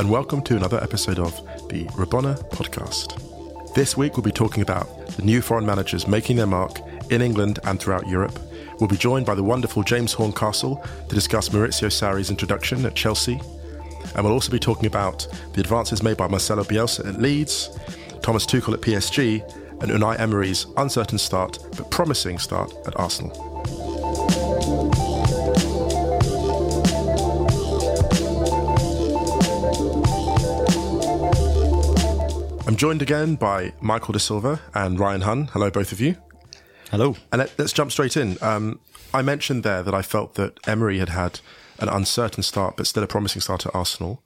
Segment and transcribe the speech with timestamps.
[0.00, 1.36] and welcome to another episode of
[1.68, 3.74] the Rabona podcast.
[3.74, 7.58] This week we'll be talking about the new foreign managers making their mark in England
[7.64, 8.38] and throughout Europe.
[8.78, 13.38] We'll be joined by the wonderful James Horncastle to discuss Maurizio Sarri's introduction at Chelsea.
[14.14, 17.78] And we'll also be talking about the advances made by Marcelo Bielsa at Leeds,
[18.22, 19.42] Thomas Tuchel at PSG,
[19.82, 23.49] and Unai Emery's uncertain start but promising start at Arsenal.
[32.80, 35.48] Joined again by Michael Da Silva and Ryan Hunn.
[35.48, 36.16] Hello, both of you.
[36.90, 37.14] Hello.
[37.30, 38.38] And let, us jump straight in.
[38.40, 38.80] Um,
[39.12, 41.40] I mentioned there that I felt that Emery had had
[41.78, 44.22] an uncertain start, but still a promising start at Arsenal.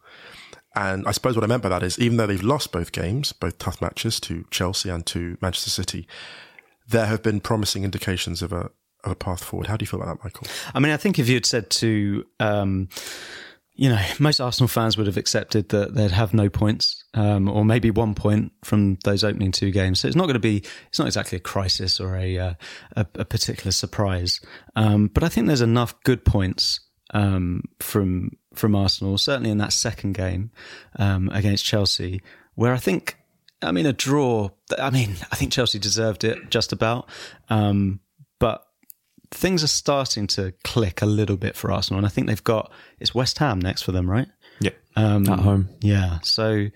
[0.76, 3.32] And I suppose what I meant by that is, even though they've lost both games,
[3.32, 6.06] both tough matches to Chelsea and to Manchester City,
[6.86, 8.70] there have been promising indications of a
[9.02, 9.66] of a path forward.
[9.66, 10.46] How do you feel about that, Michael?
[10.72, 12.88] I mean, I think if you had said to, um,
[13.76, 17.64] you know, most Arsenal fans would have accepted that they'd have no points um, or
[17.64, 20.00] maybe one point from those opening two games.
[20.00, 22.54] So it's not going to be, it's not exactly a crisis or a uh,
[22.94, 24.40] a, a, particular surprise.
[24.76, 26.80] Um, but I think there's enough good points
[27.12, 30.52] um, from from Arsenal, certainly in that second game
[30.96, 32.22] um, against Chelsea,
[32.54, 33.16] where I think,
[33.60, 34.50] I mean, a draw.
[34.78, 37.08] I mean, I think Chelsea deserved it just about,
[37.48, 37.98] um,
[38.38, 38.64] but
[39.34, 42.72] things are starting to click a little bit for Arsenal, and I think they've got
[42.98, 44.28] it's West Ham next for them, right?
[44.60, 45.68] Yeah, um, at home.
[45.80, 46.68] Yeah, so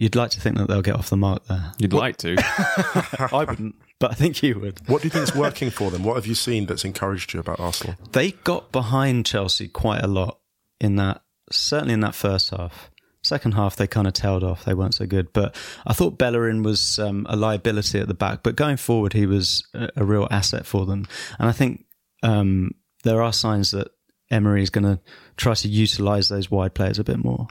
[0.00, 1.72] You'd like to think that they'll get off the mark there.
[1.76, 2.00] You'd what?
[2.02, 2.36] like to.
[3.32, 4.88] I wouldn't, but I think you would.
[4.88, 6.04] What do you think is working for them?
[6.04, 7.96] What have you seen that's encouraged you about Arsenal?
[8.12, 10.38] They got behind Chelsea quite a lot
[10.80, 12.92] in that, certainly in that first half.
[13.22, 14.64] Second half, they kind of tailed off.
[14.64, 15.32] They weren't so good.
[15.32, 18.44] But I thought Bellerin was um, a liability at the back.
[18.44, 21.08] But going forward, he was a, a real asset for them.
[21.40, 21.86] And I think
[22.22, 22.72] um,
[23.04, 23.88] there are signs that
[24.30, 25.00] Emery is going to
[25.36, 27.46] try to utilise those wide players a bit more.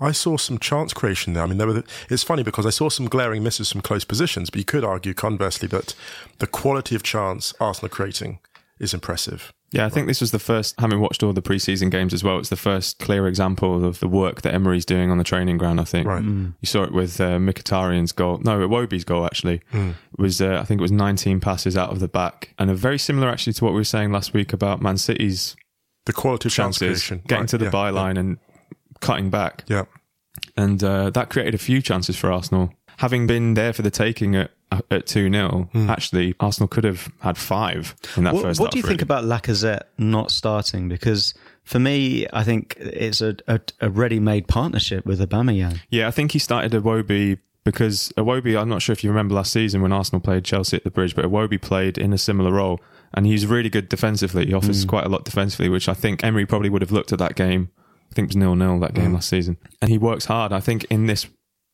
[0.00, 1.42] I saw some chance creation there.
[1.42, 1.72] I mean, there were.
[1.72, 4.84] The, it's funny because I saw some glaring misses from close positions, but you could
[4.84, 5.94] argue conversely that
[6.38, 8.40] the quality of chance Arsenal creating
[8.78, 9.54] is impressive.
[9.72, 12.38] Yeah, I think this was the first, having watched all the preseason games as well,
[12.38, 15.80] it's the first clear example of the work that Emery's doing on the training ground,
[15.80, 16.06] I think.
[16.06, 16.22] Right.
[16.22, 16.54] Mm.
[16.60, 18.38] You saw it with uh, Mkhitaryan's goal.
[18.38, 19.60] No, Iwobi's goal, actually.
[19.72, 19.94] Mm.
[20.18, 22.54] was uh, I think it was 19 passes out of the back.
[22.58, 25.56] And a very similar, actually, to what we were saying last week about Man City's
[26.04, 27.22] the quality of chances, creation.
[27.26, 27.48] getting right.
[27.48, 28.20] to the yeah, byline yeah.
[28.20, 28.38] and
[29.00, 29.64] cutting back.
[29.66, 29.84] Yeah.
[30.56, 32.72] And uh, that created a few chances for Arsenal.
[32.98, 35.88] Having been there for the taking at at 2 0, mm.
[35.88, 38.96] actually, Arsenal could have had five in that what, first What do you really.
[38.96, 40.88] think about Lacazette not starting?
[40.88, 45.80] Because for me, I think it's a, a, a ready made partnership with Aubameyang.
[45.90, 49.52] Yeah, I think he started Iwobi because Iwobi, I'm not sure if you remember last
[49.52, 52.80] season when Arsenal played Chelsea at the Bridge, but Iwobi played in a similar role
[53.14, 54.46] and he's really good defensively.
[54.46, 54.88] He offers mm.
[54.88, 57.70] quite a lot defensively, which I think Emery probably would have looked at that game
[58.10, 59.14] I think it was nil nil that game mm.
[59.14, 59.56] last season.
[59.82, 60.52] And he works hard.
[60.52, 61.26] I think in this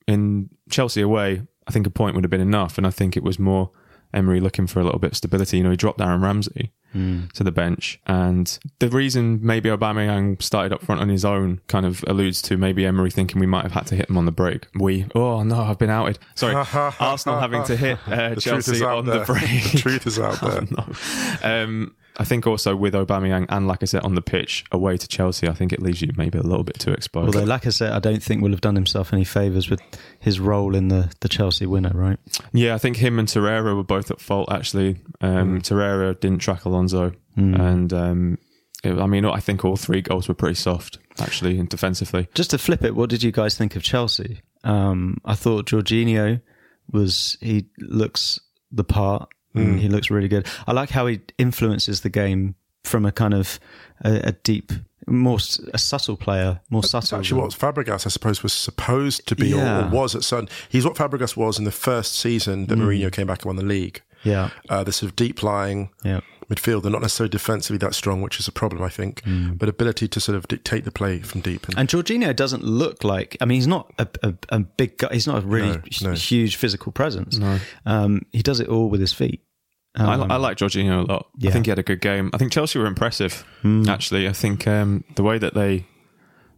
[0.07, 2.79] in Chelsea away, I think a point would have been enough.
[2.79, 3.71] And I think it was more
[4.15, 5.57] Emery looking for a little bit of stability.
[5.59, 6.73] You know, he dropped Aaron Ramsey.
[6.95, 7.99] to the bench.
[8.07, 12.59] And the reason maybe Aubameyang started up front on his own kind of alludes to
[12.59, 14.67] maybe Emery thinking we might have had to hit him on the break.
[14.75, 16.19] We, oh no, I've been outed.
[16.35, 16.55] Sorry,
[17.01, 19.21] Arsenal having to hit uh, The truth is Chelsea on there.
[19.21, 19.73] the break.
[19.73, 20.67] The truth is out there.
[20.71, 20.87] Oh,
[21.43, 21.63] no.
[21.65, 25.09] Um, I think also with Aubameyang and like I said on the pitch away to
[25.09, 27.35] Chelsea, I think it leaves you maybe a little bit too exposed.
[27.35, 29.81] Although, like I said, I don't think will have done himself any favours with
[30.21, 32.19] his role in the, the Chelsea winner, right?
[32.53, 34.53] Yeah, I think him and Torreira were both at fault.
[34.53, 38.39] Actually, um, Torreira didn't track Alonso, and um,
[38.85, 42.29] it- I mean, I think all three goals were pretty soft, actually, and defensively.
[42.35, 44.43] Just to flip it, what did you guys think of Chelsea?
[44.65, 46.43] Um, I thought Jorginho
[46.91, 48.39] was he looks
[48.71, 49.31] the part.
[49.55, 49.77] Hmm.
[49.77, 50.47] He looks really good.
[50.67, 52.55] I like how he influences the game
[52.85, 53.61] from a kind of
[54.05, 54.73] a, a deep,
[55.07, 55.39] more
[55.75, 57.19] a subtle player, more That's subtle.
[57.19, 59.83] actually than- what Fabregas, I suppose, was supposed to be Yeah.
[59.83, 60.49] or, or was at certain.
[60.69, 63.65] He's what Fabregas was in the first season that Mourinho came back and won the
[63.65, 64.03] league.
[64.25, 66.21] Yeah, Uh, the sort of deep lying yeah.
[66.49, 69.23] Midfielder, not necessarily defensively that strong, which is a problem, I think,
[69.57, 71.67] but ability to sort of dictate the play from deep.
[71.69, 73.37] And, And Jorginho doesn't look like.
[73.41, 75.09] I mean, he's not a, a, a big guy.
[75.13, 76.13] He's not a really No, no.
[76.13, 77.39] huge physical presence.
[77.87, 79.43] Um, he does it all with his feet.
[79.95, 81.27] I, I like Jorginho a lot.
[81.37, 81.51] Yeah.
[81.51, 82.31] I think he had a good game.
[82.33, 83.45] I think Chelsea were impressive.
[83.89, 85.87] Actually, I think um, the way that they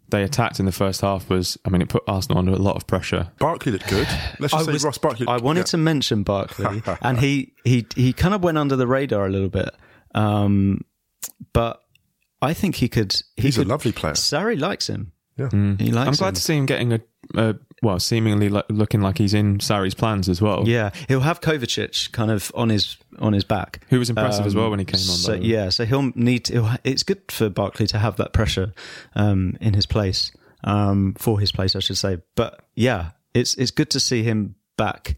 [0.08, 2.76] they attacked in the first half was, I mean, it put Arsenal under a lot
[2.76, 3.30] of pressure.
[3.38, 4.06] Barkley looked good.
[4.38, 5.26] Let's just I say was- Ross Barkley.
[5.26, 5.64] I wanted yeah.
[5.64, 9.48] to mention Barkley, and he he he kind of went under the radar a little
[9.48, 9.70] bit.
[10.14, 10.82] Um,
[11.52, 11.80] but
[12.42, 13.14] I think he could.
[13.36, 14.14] He He's a lovely player.
[14.14, 15.12] Sarri likes him.
[15.36, 15.48] Yeah.
[15.50, 15.98] He likes him.
[15.98, 16.14] I'm him.
[16.14, 17.00] glad to see him getting a,
[17.34, 20.64] a well, seemingly like, looking like he's in Sarri's plans as well.
[20.66, 23.84] Yeah, he'll have Kovacic kind of on his on his back.
[23.90, 25.48] Who was impressive as well when he came on, So, by the way.
[25.48, 26.48] yeah, so he'll need.
[26.48, 28.72] He'll, it's good for Barkley to have that pressure
[29.14, 30.32] um, in his place,
[30.64, 32.18] um, for his place, I should say.
[32.34, 35.16] But yeah, it's it's good to see him back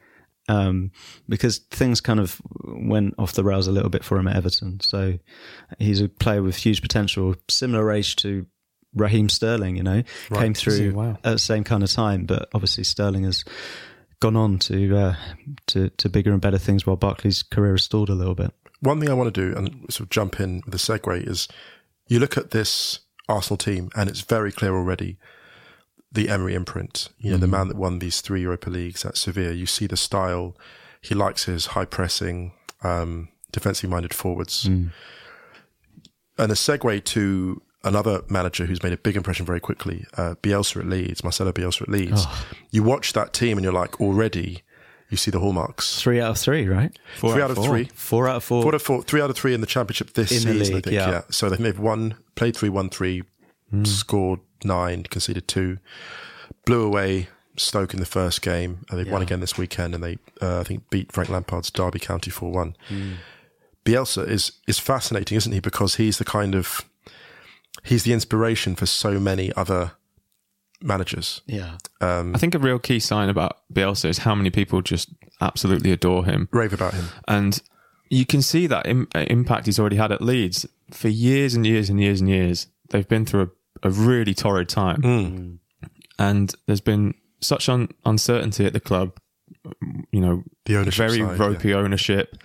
[0.48, 0.90] um,
[1.28, 4.80] because things kind of went off the rails a little bit for him at Everton.
[4.80, 5.18] So
[5.78, 8.46] he's a player with huge potential, similar age to
[8.96, 9.76] Raheem Sterling.
[9.76, 10.02] You know,
[10.34, 11.10] came through Wow.
[11.22, 13.44] at the same kind of time, but obviously Sterling has
[14.19, 15.14] gone on to uh,
[15.69, 18.52] to to bigger and better things, while Barkley's career has stalled a little bit.
[18.81, 21.46] One thing I want to do and sort of jump in with a segue is
[22.08, 25.19] you look at this Arsenal team and it's very clear already
[26.12, 27.08] the Emery imprint.
[27.19, 29.52] You know, the man that won these three Europa Leagues at Sevilla.
[29.52, 30.56] You see the style.
[31.00, 32.52] He likes his high pressing,
[32.82, 34.66] um, defensively minded forwards.
[34.66, 34.92] And
[36.38, 40.87] a segue to another manager who's made a big impression very quickly, uh, Bielsa at
[40.87, 42.27] Leeds, Marcelo Bielsa at Leeds.
[42.71, 44.62] You watch that team and you're like, already
[45.09, 46.00] you see the hallmarks.
[46.03, 46.91] Three out of three, right?
[47.17, 47.67] three out of four.
[47.69, 47.85] three.
[47.94, 48.62] Four out of four.
[48.62, 50.75] Four out of four, three out of three in the championship this In the season,
[50.75, 50.94] league, I think.
[50.94, 51.11] yeah.
[51.11, 51.23] Yeah.
[51.31, 53.23] So they- they've won, played three, won three,
[53.85, 55.79] scored nine, conceded two,
[56.65, 60.19] blew away Stoke in the first game, and they've won again this weekend, and they,
[60.43, 62.77] uh, I think, beat Frank Lampard's Derby County 4 1.
[63.85, 65.61] Bielsa is, is fascinating, isn't he?
[65.61, 66.85] Because he's the kind of,
[67.87, 69.93] he's the inspiration for so many other
[70.83, 71.41] managers.
[71.47, 71.79] yeah.
[72.35, 75.09] I think a real key sign about Bielsa is how many people just
[75.41, 76.49] absolutely adore him.
[76.53, 77.06] Rave about him.
[77.27, 77.61] And
[78.11, 81.67] you can see that Im- uh, impact he's already had at Leeds for years and
[81.67, 82.67] years and years and years.
[82.91, 83.50] They've been through
[83.83, 85.59] a, a really torrid time.
[86.19, 89.19] And there's been such un- uncertainty at the club,
[90.11, 92.37] you know, The ownership very side, ropey ownership,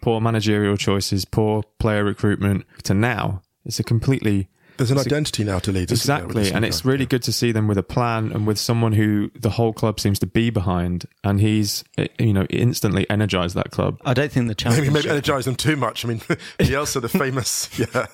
[0.00, 3.42] poor managerial choices, poor player recruitment to now.
[3.64, 4.48] It's a completely
[4.80, 5.92] There's an identity now to Leeds.
[5.92, 6.90] isn't there, with Exactly, and it's guy?
[6.90, 10.00] really good to see them with a plan and with someone who the whole club
[10.00, 13.98] seems to be behind, and he's eh, you know instantly energized that club.
[14.04, 14.92] I don't think the Maybe, championship.
[14.94, 16.04] maybe energize them too much.
[16.04, 16.18] I mean,
[16.58, 18.06] Bielsa, the famous, yeah,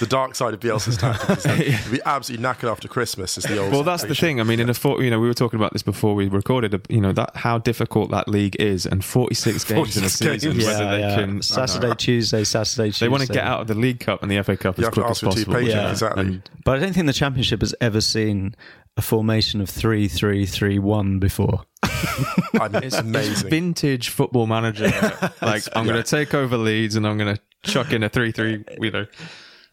[0.00, 3.36] the dark side of Bielsa's tactics is that he'd be absolutely knackered after Christmas.
[3.38, 3.72] Is the old.
[3.72, 4.40] Well, that's the thing.
[4.40, 6.86] I mean, in a four, you know, we were talking about this before we recorded.
[6.88, 10.52] You know that how difficult that league is, and forty-six games in a season.
[10.52, 10.64] games.
[10.66, 11.14] Whether yeah, they yeah.
[11.16, 13.06] can Saturday, Tuesday, Saturday, Tuesday.
[13.06, 14.90] They want to get out of the League Cup and the FA Cup You as
[14.90, 15.54] quick as ask for two possible.
[15.54, 15.90] pages, Yeah.
[15.90, 16.05] exactly.
[16.16, 18.54] And- But I don't think the championship has ever seen
[18.96, 21.64] a formation of three, three, three, one before.
[21.82, 23.50] I mean, it's amazing.
[23.50, 24.86] vintage football manager.
[25.42, 28.64] like I'm going to take over Leeds and I'm going to chuck in a three-three.
[28.80, 29.06] You know,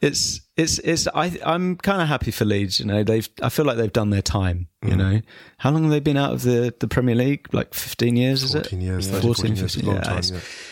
[0.02, 1.08] It's it's it's.
[1.08, 2.80] I I'm kind of happy for Leeds.
[2.80, 3.28] You know, they've.
[3.42, 4.68] I feel like they've done their time.
[4.84, 4.90] Mm.
[4.90, 5.22] You know,
[5.58, 7.48] how long have they been out of the the Premier League?
[7.54, 8.64] Like 15 years, is it?
[8.68, 10.18] 14 years, 13, 14, 14 years, 15, a long yeah, time.
[10.20, 10.32] it's-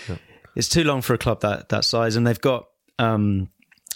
[0.10, 0.16] Yeah.
[0.16, 0.18] Yeah.
[0.56, 2.68] it's too long for a club that that size, and they've got.
[3.00, 3.50] Um,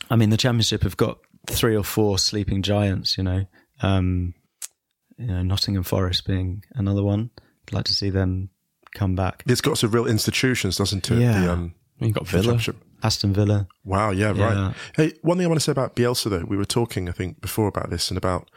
[0.10, 1.18] I mean, the Championship have got
[1.48, 3.18] three or four sleeping giants.
[3.18, 3.46] You know,
[3.82, 4.34] um,
[5.18, 7.32] you know, Nottingham Forest being another one.
[7.68, 8.50] I'd like to see them
[8.94, 9.44] come back.
[9.48, 11.20] It's got some real institutions, doesn't it?
[11.20, 11.42] Yeah.
[11.42, 12.60] The, um, you got Villa.
[13.04, 13.68] Aston Villa.
[13.84, 14.66] Wow, yeah, Yeah.
[14.68, 14.76] right.
[14.96, 17.40] Hey, one thing I want to say about Bielsa, though, we were talking, I think,
[17.42, 18.50] before about this and about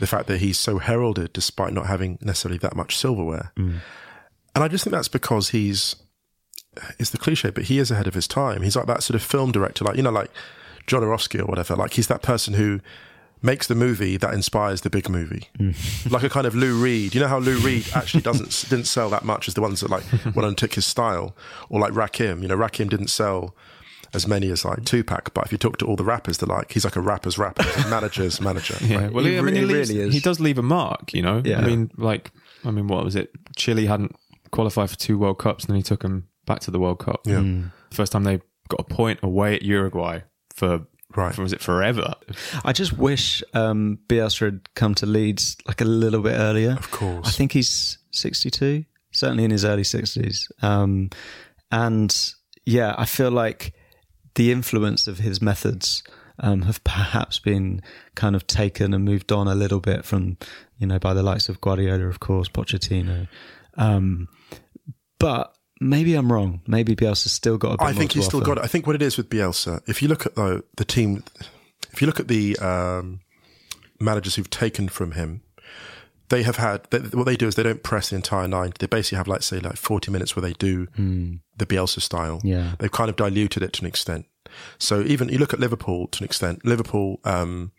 [0.00, 3.52] the fact that he's so heralded despite not having necessarily that much silverware.
[3.56, 3.80] Mm.
[4.54, 5.96] And I just think that's because he's
[6.98, 8.62] it's the cliche, but he is ahead of his time.
[8.62, 10.30] He's like that sort of film director, like you know, like
[10.86, 11.76] Jodorowsky or whatever.
[11.76, 12.80] Like he's that person who
[13.44, 16.10] makes the movie that inspires the big movie, mm.
[16.12, 17.14] like a kind of Lou Reed.
[17.14, 19.90] You know how Lou Reed actually doesn't didn't sell that much as the ones that
[19.90, 21.34] like went and took his style,
[21.68, 22.42] or like Rakim.
[22.42, 23.54] You know, Rakim didn't sell
[24.14, 26.70] as many as like Tupac, but if you talk to all the rappers, they're like
[26.72, 28.76] he's like a rapper's rapper, he's manager's manager.
[28.82, 30.14] Yeah, Like, well, He I mean, he, he leaves- really is.
[30.14, 31.40] he does leave a mark, you know.
[31.44, 31.58] Yeah.
[31.58, 32.30] I mean, like,
[32.64, 33.30] I mean, what was it?
[33.56, 34.14] Chile hadn't
[34.50, 37.22] qualified for two World Cups, and then he took them back to the World Cup.
[37.24, 37.36] Yeah.
[37.36, 37.72] Mm.
[37.90, 40.20] First time they got a point away at Uruguay
[40.54, 41.34] for, Right.
[41.34, 42.14] for was it forever?
[42.64, 46.72] I just wish um, Bielsa had come to Leeds like a little bit earlier.
[46.72, 47.26] Of course.
[47.28, 50.50] I think he's 62, certainly in his early 60s.
[50.62, 51.10] Um,
[51.70, 52.32] and
[52.64, 53.74] yeah, I feel like
[54.34, 56.02] the influence of his methods
[56.38, 57.82] um, have perhaps been
[58.14, 60.38] kind of taken and moved on a little bit from,
[60.78, 63.28] you know, by the likes of Guardiola, of course, Pochettino.
[63.76, 64.28] Um,
[65.18, 66.60] but maybe I'm wrong.
[66.66, 68.54] Maybe Bielsa's still got a bit I think he's still offer.
[68.54, 68.64] got it.
[68.64, 71.24] I think what it is with Bielsa, if you look at though the team,
[71.92, 73.20] if you look at the um,
[74.00, 75.42] managers who've taken from him,
[76.28, 78.72] they have had they, what they do is they don't press the entire nine.
[78.78, 80.86] They basically have like say like forty minutes where they do
[81.56, 82.40] the Bielsa style.
[82.42, 82.74] Yeah.
[82.78, 84.26] they've kind of diluted it to an extent.
[84.78, 86.64] So even you look at Liverpool to an extent.
[86.64, 87.20] Liverpool.
[87.24, 87.72] Um,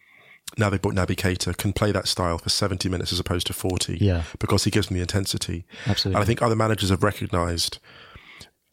[0.58, 3.54] now they bought Naby Keita can play that style for 70 minutes as opposed to
[3.54, 4.24] 40 Yeah.
[4.40, 5.66] because he gives them the intensity.
[5.88, 6.16] Absolutely.
[6.18, 7.80] And I think other managers have recognised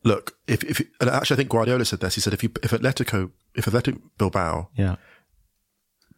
[0.05, 2.15] look, if if and actually I think Guardiola said this.
[2.15, 4.97] He said if you if Atletico if Athletic Bilbao Yeah.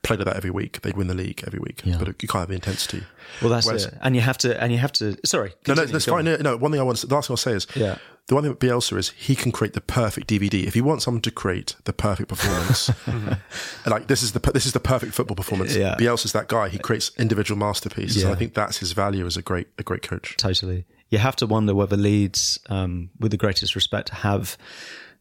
[0.03, 1.83] played like that every week, they'd win the league every week.
[1.85, 1.97] Yeah.
[1.99, 3.05] But you can't have the intensity.
[3.41, 3.95] Well, that's Whereas- it.
[4.03, 5.53] And you have to, and you have to, sorry.
[5.69, 6.27] No, no, that's fine.
[6.29, 6.43] on.
[6.43, 7.99] No, no, one thing I want to, the last thing I'll say is Yeah.
[8.29, 10.65] The one thing with Bielsa is he can create the perfect DVD.
[10.65, 12.91] If you want someone to create the perfect performance,
[13.87, 15.75] like this is the this is the perfect football performance.
[15.75, 15.97] Yeah.
[15.99, 16.69] Bielsa's that guy.
[16.69, 18.23] He creates individual masterpieces.
[18.23, 20.37] And I think that's his value as a great a great coach.
[20.37, 20.85] Totally.
[21.09, 24.57] You have to wonder whether Leeds, um, with the greatest respect, have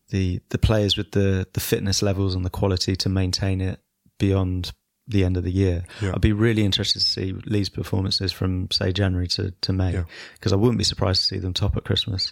[0.10, 3.80] the the players with the the fitness levels and the quality to maintain it
[4.20, 4.72] beyond
[5.08, 5.84] the end of the year.
[6.02, 6.12] Yeah.
[6.14, 10.04] I'd be really interested to see Leeds' performances from say January to to May Yeah.
[10.36, 12.32] because I wouldn't be surprised to see them top at Christmas.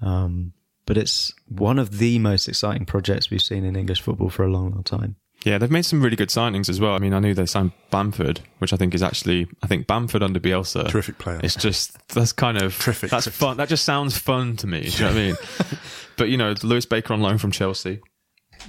[0.00, 0.52] Um,
[0.86, 4.48] but it's one of the most exciting projects we've seen in English football for a
[4.48, 5.16] long, long time.
[5.44, 6.94] Yeah, they've made some really good signings as well.
[6.94, 10.22] I mean, I knew they signed Bamford, which I think is actually, I think Bamford
[10.22, 10.88] under Bielsa.
[10.88, 11.40] Terrific player.
[11.44, 13.10] It's just, that's kind of, Terrific.
[13.10, 13.56] that's fun.
[13.58, 14.80] That just sounds fun to me.
[14.80, 15.36] Do you know what I mean?
[16.16, 18.00] but, you know, Lewis Baker on loan from Chelsea,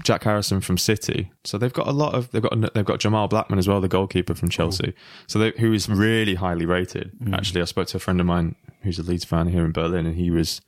[0.04, 1.32] Jack Harrison from City.
[1.44, 3.88] So they've got a lot of, they've got, they've got Jamal Blackman as well, the
[3.88, 4.94] goalkeeper from Chelsea.
[5.26, 7.14] So they, who is really highly rated.
[7.34, 10.06] Actually, I spoke to a friend of mine who's a Leeds fan here in Berlin
[10.06, 10.62] and he was,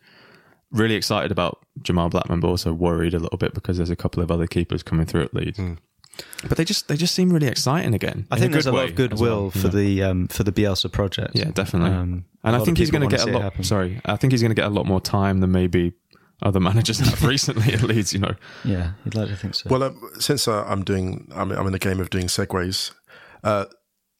[0.71, 4.23] really excited about Jamal Blackman, but also worried a little bit because there's a couple
[4.23, 5.59] of other keepers coming through at Leeds.
[6.47, 8.27] But they just they just seem really exciting again.
[8.29, 9.69] I in think there's a lot of goodwill well, for yeah.
[9.69, 11.35] the um, for the Bielsa project.
[11.35, 11.91] yeah, definitely.
[11.91, 13.41] Um, and a I lot think he's going to get a lot.
[13.41, 13.63] happen.
[13.63, 15.93] Sorry, I think he's going to get a lot more time than maybe
[16.41, 18.13] other managers have recently at Leeds.
[18.13, 18.35] You know,
[18.65, 19.69] Yeah, you'd like to think so.
[19.69, 22.91] Well, um, since uh, I'm doing, I'm, I'm in the game of doing segues.
[23.43, 23.65] Uh,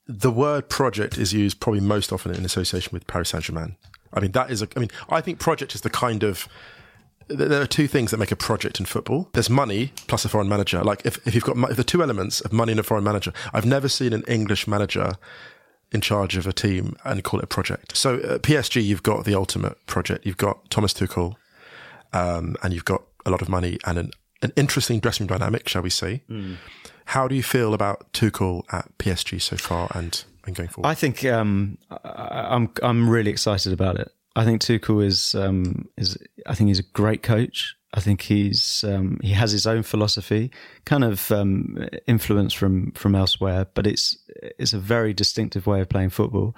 [0.08, 3.76] the word project is used probably most often in association with Paris Saint Germain.
[4.14, 4.68] I mean, that is a.
[4.76, 6.48] I mean, I think project is the kind of.
[7.28, 9.30] There are two things that make a project in football.
[9.32, 10.84] There's money plus a foreign manager.
[10.84, 13.32] Like if, if you've got if the two elements of money and a foreign manager,
[13.54, 15.14] I've never seen an English manager
[15.92, 17.96] in charge of a team and call it a project.
[17.96, 20.26] So uh, PSG, you've got the ultimate project.
[20.26, 21.36] You've got Thomas Tuchel,
[22.14, 25.68] um, and you've got a lot of money and an, an interesting dressing room dynamic,
[25.68, 26.24] shall we say.
[27.06, 30.90] How do you feel about Tuchel at PSG so far and, and going forward?
[30.90, 34.12] I think um, I, I'm I'm really excited about it.
[34.36, 37.76] I think Tuchel is um, is I think he's a great coach.
[37.94, 40.52] I think he's um, he has his own philosophy,
[40.86, 44.18] kind of um, influence from from elsewhere, but it's
[44.58, 46.56] it's a very distinctive way of playing football.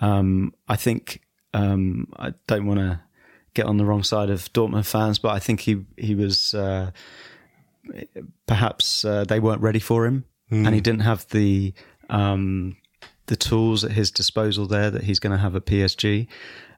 [0.00, 1.20] Um, I think
[1.52, 3.00] um, I don't want to
[3.52, 6.92] get on the wrong side of Dortmund fans, but I think he he was uh,
[8.46, 11.74] perhaps uh, they weren't ready for him, and he didn't have the
[12.08, 12.76] um,
[13.30, 16.26] the tools at his disposal there that he's going to have at PSG.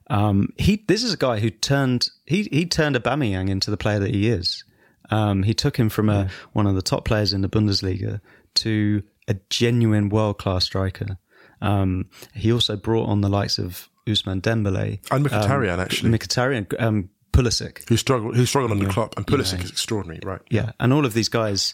[0.07, 3.99] Um, he this is a guy who turned he he turned Aubameyang into the player
[3.99, 4.63] that he is.
[5.09, 8.21] Um, he took him from a one of the top players in the Bundesliga
[8.55, 11.17] to a genuine world class striker.
[11.61, 16.11] Um, he also brought on the likes of Ousmane Dembele And Mkhitaryan, actually.
[16.11, 17.87] Mkhitaryan, um, Pulisic.
[17.89, 20.41] who struggled who struggled under Klopp and Pulisic is extraordinary, right?
[20.49, 21.73] Yeah, and all of these guys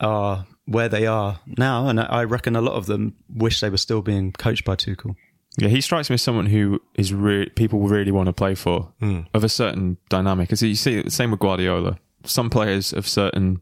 [0.00, 3.70] are where they are now, and I I reckon a lot of them wish they
[3.70, 5.16] were still being coached by Tuchel.
[5.58, 8.92] yeah, he strikes me as someone who is re- people really want to play for
[9.32, 10.52] of a certain dynamic.
[10.52, 11.98] As you see, the same with Guardiola.
[12.24, 13.60] Some players of certain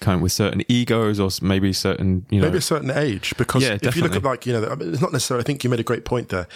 [0.00, 3.78] kind with certain egos or maybe certain you know Maybe a certain age, because Yeah,
[3.82, 5.42] if you look at like you know, I mean, it's not necessarily.
[5.42, 6.46] I think you made a great point there.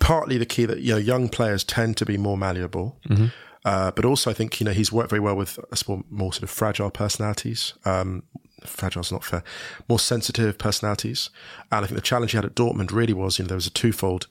[0.00, 2.98] Partly the key that you know young players tend to be more malleable.
[3.08, 3.26] Mm-hmm.
[3.64, 6.32] Uh, but also, I think you know he's worked very well with a small, more
[6.32, 7.74] sort of fragile personalities.
[7.84, 8.22] Um,
[8.64, 9.42] fragile is not fair.
[9.88, 11.30] More sensitive personalities,
[11.70, 13.66] and I think the challenge he had at Dortmund really was you know there was
[13.66, 14.26] a twofold.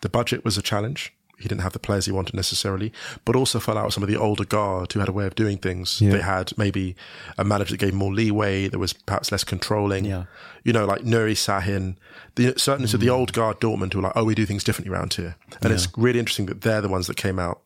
[0.00, 1.12] The budget was a challenge.
[1.42, 2.92] He didn't have the players he wanted necessarily,
[3.24, 5.34] but also fell out with some of the older guard who had a way of
[5.34, 6.00] doing things.
[6.00, 6.12] Yeah.
[6.12, 6.94] They had maybe
[7.36, 8.68] a manager that gave more leeway.
[8.68, 10.04] There was perhaps less controlling.
[10.04, 10.24] Yeah.
[10.62, 11.96] You know, like Nuri Sahin,
[12.36, 13.12] the certainly so the mm.
[13.12, 15.34] old guard Dortmund who were like, oh, we do things differently around here.
[15.62, 17.60] And it's really interesting that they're the ones that came out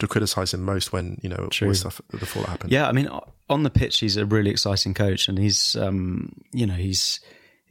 [0.00, 2.72] to criticize him most when, you know, when stuff, the fallout happened.
[2.72, 3.08] Yeah, I mean,
[3.48, 7.20] on the pitch, he's a really exciting coach, and he's, um, you know, he's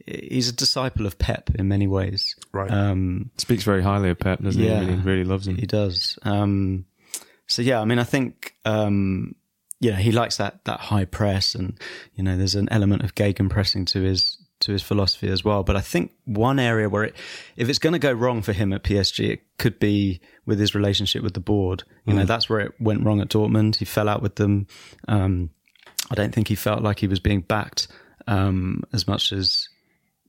[0.06, 2.36] he's a disciple of Pep in many ways.
[2.52, 2.70] Right.
[2.70, 4.80] Um, Speaks very highly of Pep, doesn't Yeah.
[4.80, 4.86] he?
[4.86, 5.56] Really, really loves him.
[5.56, 6.18] He does.
[6.22, 6.84] Um,
[7.46, 9.34] so yeah, I mean, I think um,
[9.80, 11.78] you know he likes that that high press, and
[12.14, 15.62] you know, there's an element of gegenpressing to his to his philosophy as well.
[15.64, 17.16] But I think one area where it,
[17.56, 20.74] if it's going to go wrong for him at PSG, it could be with his
[20.74, 21.82] relationship with the board.
[22.06, 23.76] You know, that's where it went wrong at Dortmund.
[23.76, 24.66] He fell out with them.
[25.08, 25.50] Um,
[26.10, 27.88] I don't think he felt like he was being backed
[28.26, 29.68] um, as much as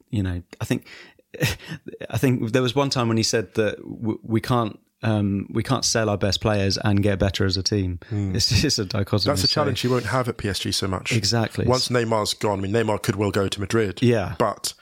[0.09, 0.41] you know.
[0.61, 0.87] I think
[2.09, 4.79] I think there was one time when he said that w- we can't.
[5.03, 7.99] Um, we can't sell our best players and get better as a team.
[8.09, 9.31] It's just a dichotomy.
[9.35, 11.11] That's a challenge he won't have at PSG so much.
[11.11, 11.65] Exactly.
[11.67, 14.01] Once Neymar's gone, I mean, Neymar could well go to Madrid.
[14.01, 14.33] Yeah.
[14.39, 14.73] But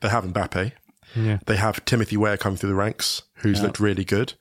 [0.00, 0.72] they have Mbappe.
[1.14, 1.38] Yeah.
[1.46, 4.32] They have Timothy Weah coming through the ranks, who's looked really good.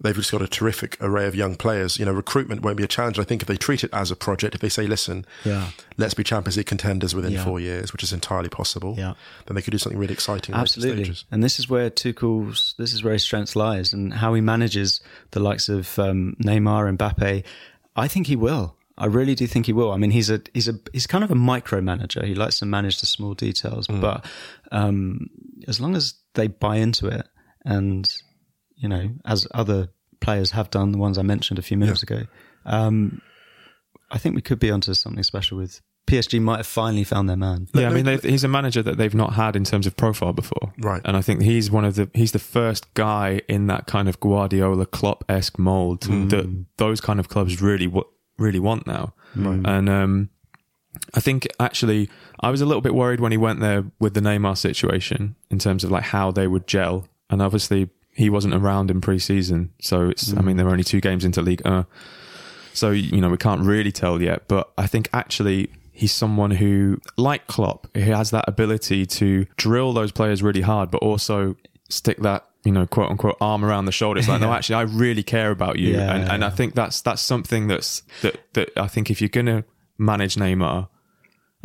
[0.00, 1.98] They've just got a terrific array of young players.
[1.98, 3.18] You know, recruitment won't be a challenge.
[3.18, 5.70] I think if they treat it as a project, if they say, listen, Yeah.
[5.96, 7.44] let's be Champions League contenders within Yeah.
[7.44, 9.14] four years, which is entirely possible, Yeah.
[9.46, 10.54] then they could do something really exciting.
[10.54, 11.02] Absolutely.
[11.04, 11.24] stages.
[11.32, 15.00] And this is where Tuchel's, this is where his strength lies and how he manages
[15.32, 17.42] the likes of um, Neymar and Mbappe.
[17.96, 18.76] I think he will.
[18.96, 19.90] I really do think he will.
[19.92, 22.24] I mean, he's a, he's a, he's kind of a micromanager.
[22.24, 24.00] He likes to manage the small details, Mm.
[24.00, 24.24] but,
[24.70, 25.28] um,
[25.66, 27.26] as long as they buy into it
[27.64, 28.08] and,
[28.78, 29.88] you know, as other
[30.20, 32.22] players have done, the ones I mentioned a few minutes ago,
[32.64, 33.20] um,
[34.10, 37.36] I think we could be onto something special with PSG might have finally found their
[37.36, 37.68] man.
[37.74, 40.72] Yeah, I mean, he's a manager that they've not had in terms of profile before,
[40.78, 41.02] Right.
[41.04, 44.18] And I think he's one of the he's the first guy in that kind of
[44.18, 48.04] Guardiola Klopp esque mold that those kind of clubs really wa-
[48.38, 49.12] really want now.
[49.34, 50.30] And um,
[51.14, 52.08] I think actually,
[52.40, 55.58] I was a little bit worried when he went there with the Neymar situation in
[55.58, 60.10] terms of like how they would gel, and obviously he wasn't around in pre-season, so
[60.10, 61.62] it's I mean there were only two games into league.
[61.64, 61.84] Uh,
[62.74, 67.00] so, you know, we can't really tell yet, but I think actually he's someone who,
[67.16, 71.56] like Klopp, he has that ability to drill those players really hard, but also
[71.88, 74.20] stick that, you know, quote unquote arm around the shoulder.
[74.20, 75.94] It's like, no, actually, I really care about you.
[75.94, 79.28] Yeah, and, and I think that's, that's something that's, that, that I think if you're
[79.28, 79.64] going to
[79.96, 80.88] manage Neymar,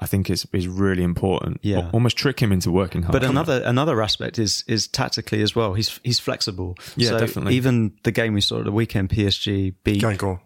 [0.04, 1.60] I think is, is really important.
[1.62, 1.90] Yeah.
[1.94, 3.14] Almost trick him into working hard.
[3.14, 5.74] But another another aspect is is tactically as well.
[5.74, 6.76] He's he's flexible.
[6.98, 7.56] Yeah, So definitely.
[7.56, 10.02] Even the game we saw at the weekend, PSG beat.
[10.02, 10.42] Guingamp.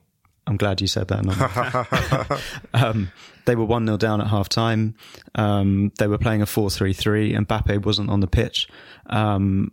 [0.46, 2.42] I'm glad you said that.
[2.74, 3.12] Um,
[3.46, 4.96] they were one 0 down at half time.
[5.34, 8.68] Um, they were playing a four three three, and Mbappe wasn't on the pitch.
[9.08, 9.72] Um,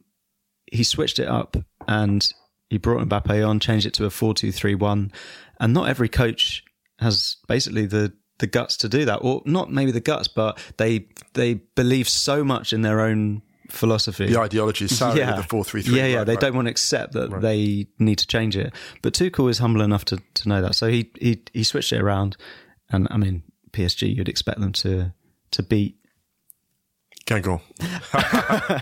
[0.73, 2.27] he switched it up and
[2.71, 5.13] he brought Mbappe on, changed it to a four two three one.
[5.61, 6.65] And not every coach
[7.01, 11.07] has basically the the guts to do that, or not maybe the guts, but they
[11.35, 14.27] they believe so much in their own philosophy.
[14.27, 15.97] The ideology is with the 4 3 3.
[15.97, 16.25] Yeah, yeah.
[16.25, 18.73] they don't want to accept that they need to change it.
[19.03, 20.75] But Tuchel is humble enough to, to know that.
[20.75, 22.37] So he, he he switched it around.
[22.91, 23.43] And I mean,
[23.73, 25.13] PSG, you'd expect them to
[25.53, 25.97] to beat.
[27.27, 27.61] Guingamp.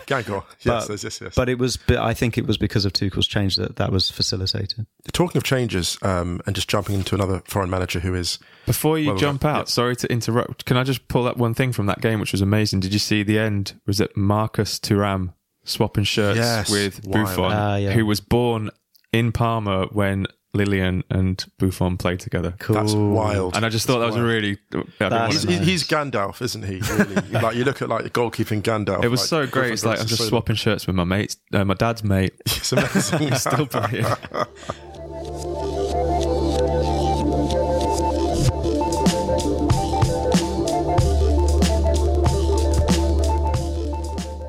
[0.06, 0.44] Guingamp.
[0.64, 1.34] Yes, But, yes, yes, yes.
[1.34, 4.10] but it was, but I think it was because of Tuchel's change that that was
[4.10, 4.86] facilitated.
[5.12, 9.08] Talking of changes, um, and just jumping into another foreign manager who is Before you
[9.10, 9.56] Well, jump yeah.
[9.58, 10.64] out, sorry to interrupt.
[10.64, 12.80] Can I just pull up one thing from that game, which was amazing?
[12.80, 13.74] Did you see the end?
[13.86, 17.26] Was it Marcus Thuram swapping shirts Yes, with wild.
[17.26, 17.90] Buffon, Ah, yeah.
[17.92, 18.70] who was born
[19.12, 20.26] in Parma when
[20.62, 22.54] Lilian and Buffon played together?
[22.58, 22.76] Cool.
[22.76, 23.56] that's wild.
[23.56, 24.26] And I just thought that was wild.
[24.28, 24.50] really.
[24.72, 25.66] I didn't That's want He's, nice.
[25.66, 26.80] he's Gandalf, isn't he?
[26.80, 27.14] Really?
[27.30, 29.02] like you look at like the goalkeeping Gandalf.
[29.02, 29.72] It was like, so great.
[29.72, 32.34] It's like I'm just so- swapping shirts with my mates, uh, my dad's mate.
[32.46, 33.34] It's amazing.
[33.34, 34.18] Still brilliant.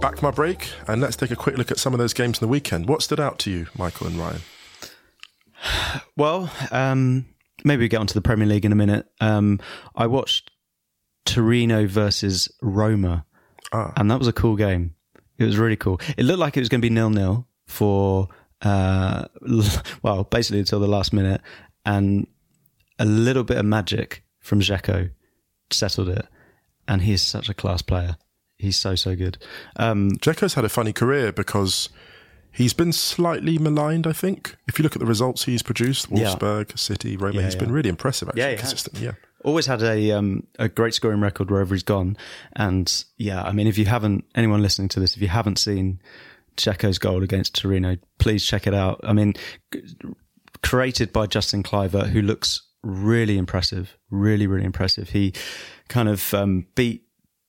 [0.01, 2.39] Back from our break, and let's take a quick look at some of those games
[2.41, 2.89] in the weekend.
[2.89, 4.41] What stood out to you, Michael and Ryan?
[6.17, 7.25] Well, um,
[7.63, 9.07] maybe we get onto the Premier League in a minute.
[9.21, 9.59] Um,
[9.95, 10.51] I watched
[11.25, 13.25] Torino versus Roma,
[13.71, 13.93] Ah.
[13.97, 14.95] and that was a cool game.
[15.37, 15.99] It was really cool.
[16.17, 18.27] It looked like it was going to be nil nil for
[18.61, 19.25] uh,
[20.03, 21.41] well, basically until the last minute,
[21.85, 22.27] and
[22.99, 25.11] a little bit of magic from Dzeko
[25.71, 26.27] settled it.
[26.87, 28.17] And he is such a class player.
[28.57, 29.37] He's so so good.
[29.77, 31.89] Um, had a funny career because
[32.53, 34.55] He's been slightly maligned, I think.
[34.67, 36.35] If you look at the results he's produced, Yeah.
[36.35, 38.43] Wolfsburg, City, Roma, Yeah, he's been really impressive, actually.
[38.43, 39.13] Yeah, consistent, yeah.
[39.43, 42.15] Always had a um, a great scoring record wherever he's gone,
[42.55, 45.99] and yeah, I mean, if you haven't anyone listening to this, if you haven't seen
[46.55, 49.01] Dzeko's goal against Torino, please check it out.
[49.03, 49.33] I mean,
[50.61, 55.09] created by Justin Kluivert, who looks really impressive, really, really impressive.
[55.09, 55.33] He
[55.89, 57.03] kind of um, beat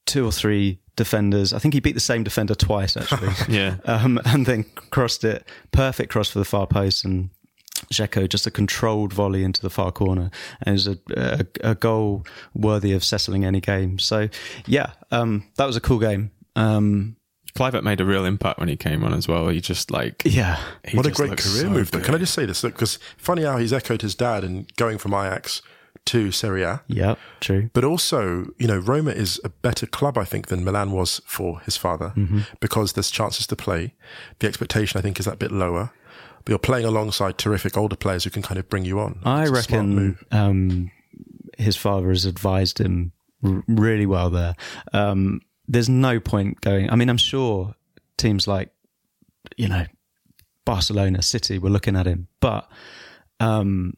[0.06, 1.52] two or three defenders.
[1.52, 3.30] I think he beat the same defender twice, actually.
[3.48, 3.76] Yeah.
[3.84, 5.46] um, and then crossed it.
[5.72, 7.30] Perfect cross for the far post, and
[7.92, 10.30] Dzeko just a controlled volley into the far corner,
[10.62, 13.98] and it was a, a, a goal worthy of settling any game.
[13.98, 14.28] So,
[14.66, 16.30] yeah, um, that was a cool game.
[16.56, 17.16] Um,
[17.56, 19.48] Kluivert made a real impact when he came on as well.
[19.48, 20.58] He just like yeah,
[20.92, 21.98] what a great career so move, though.
[21.98, 22.06] good.
[22.06, 22.62] Can I just say this?
[22.62, 25.62] Because funny how he's echoed his dad and going from Ajax
[26.06, 26.82] to Serie A.
[26.86, 27.70] yeah, true.
[27.72, 31.60] But also, you know, Roma is a better club, I think, than Milan was for
[31.60, 32.40] his father Mm-hmm.
[32.60, 33.94] because there's chances to play.
[34.40, 35.90] The expectation, I think, is that bit lower.
[36.44, 39.18] But you're playing alongside terrific older players who can kind of bring you on.
[39.24, 40.90] I It's reckon um,
[41.56, 44.54] his father has advised him r- really well there.
[44.92, 46.90] Um, there's no point going.
[46.90, 47.74] I mean, I'm sure
[48.18, 48.68] teams like
[49.56, 49.86] you know
[50.66, 52.68] Barcelona, City were looking at him, but
[53.40, 53.94] um,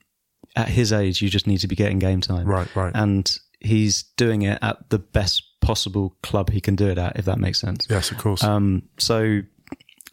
[0.57, 2.93] at his age, you just need to be getting game time, Right, right.
[2.95, 7.25] And he's doing it at the best possible club he can do it at, if
[7.27, 7.87] that makes sense.
[7.89, 8.43] Yes, of course.
[8.43, 9.43] Um, so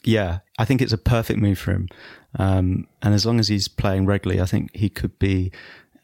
[0.03, 1.87] yeah, I think it's a perfect move for him.
[2.37, 5.51] Um, and as long as he's playing regularly, I think he could be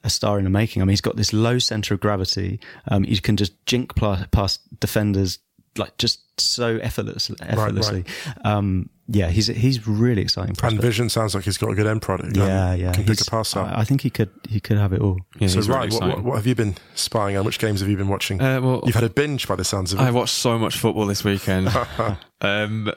[0.03, 0.81] a star in the making.
[0.81, 2.59] I mean, he's got this low center of gravity.
[2.87, 5.39] Um, he can just jink past defenders
[5.77, 8.05] like just so effortless, effortlessly.
[8.43, 10.55] Um, yeah, he's he's really exciting.
[10.61, 12.37] and Vision sounds like he's got a good end product.
[12.37, 13.67] yeah, yeah, Can pick a pass up.
[13.67, 15.19] I, I think he could he could have it all.
[15.39, 17.43] Yeah, so, he's really what, what, what have you been spying on?
[17.45, 18.39] Which games have you been watching?
[18.41, 20.03] Uh, well, You've had a binge by the sounds of it.
[20.03, 21.69] I watched so much football this weekend.
[22.41, 22.91] um,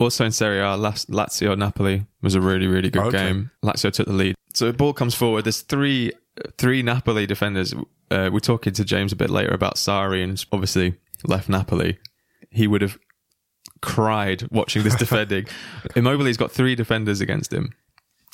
[0.00, 3.28] also in Serie A, Las- Lazio Napoli was a really really good Okay.
[3.28, 3.50] game.
[3.64, 4.34] Lazio took the lead.
[4.54, 5.44] So the ball comes forward.
[5.44, 6.12] There's three
[6.58, 7.72] three Napoli defenders.
[8.10, 10.94] Uh, we're talking to James a bit later about Sarri and obviously
[11.24, 11.98] left Napoli.
[12.50, 12.98] He would have
[13.82, 15.46] cried watching this defending.
[15.96, 17.72] Immobile's got three defenders against him.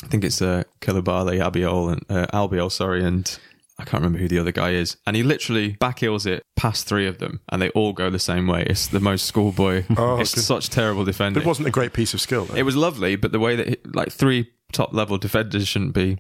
[0.04, 3.38] I think it's uh, Koulibaly, Albiol, and uh, Albiol, sorry, and
[3.78, 4.96] I can't remember who the other guy is.
[5.06, 8.18] And he literally back heels it past three of them, and they all go the
[8.18, 8.64] same way.
[8.68, 9.84] It's the most schoolboy.
[9.96, 11.40] Oh, it's such terrible defending.
[11.40, 12.44] But it wasn't a great piece of skill.
[12.44, 12.56] Though.
[12.56, 16.18] It was lovely, but the way that he, like three top level defenders shouldn't be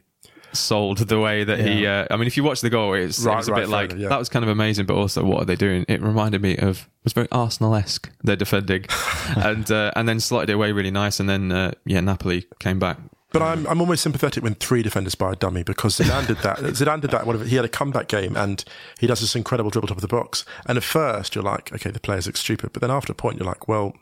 [0.56, 1.86] sold the way that he.
[1.86, 3.68] Uh, I mean, if you watch the goal, it's, Right, it was a right, bit
[3.68, 4.08] like yeah.
[4.08, 5.84] that was kind of amazing, but also what are they doing?
[5.88, 8.10] It reminded me of was very Arsenal esque.
[8.22, 8.86] Their defending,
[9.36, 12.78] and uh, and then slotted it away really nice, and then uh, yeah, Napoli came
[12.78, 12.98] back.
[13.32, 16.58] But I'm I'm almost sympathetic when three defenders buy a dummy because Zidane did that.
[16.58, 17.26] Zidane did that.
[17.26, 18.64] Whatever he had a comeback game and
[18.98, 20.44] he does this incredible dribble top of the box.
[20.66, 22.72] And at first you're like, okay, the players look stupid.
[22.72, 23.94] But then after a point you're like, well,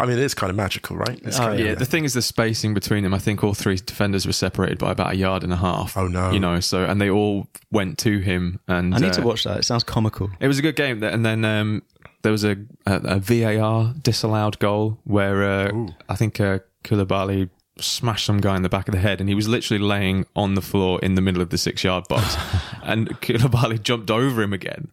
[0.00, 1.20] I mean, it is kind of magical, right?
[1.24, 3.12] It's Oh, kind of- Yeah, the thing is the spacing between them.
[3.14, 5.96] I think all three defenders were separated by about a yard and a half.
[5.96, 6.30] Oh, no.
[6.32, 9.44] You know, so and they all went to him, and I need to uh, watch
[9.44, 9.58] that.
[9.58, 10.30] It sounds comical.
[10.40, 11.82] It was a good game, and then um,
[12.22, 18.26] there was a, a, a VAR disallowed goal where uh, I think uh, Koulibaly smashed
[18.26, 20.60] some guy in the back of the head, and he was literally laying on the
[20.62, 22.36] floor in the middle of the six-yard box,
[22.82, 24.90] and Koulibaly jumped over him again,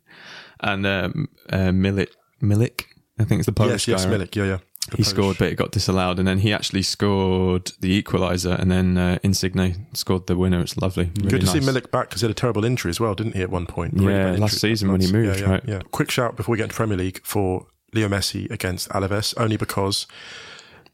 [0.61, 2.09] and um, uh, Milik,
[2.41, 2.85] Milik,
[3.19, 4.11] I think it's the Polish yes, yes, guy.
[4.11, 4.21] right?
[4.21, 4.57] Milik, yeah, yeah.
[4.95, 8.97] He scored, but it got disallowed, and then he actually scored the equaliser, and then
[8.97, 10.61] uh, Insigne scored the winner.
[10.61, 11.11] It's lovely.
[11.17, 11.59] Really Good to see.
[11.59, 13.41] Milik back because he had a terrible injury as well, didn't he?
[13.41, 15.63] At one point, Yeah, Really last season when he moved, yeah, yeah, right?
[15.67, 15.81] Yeah.
[15.91, 20.07] Quick shout before we get into Premier League for Leo Messi against Alaves, only because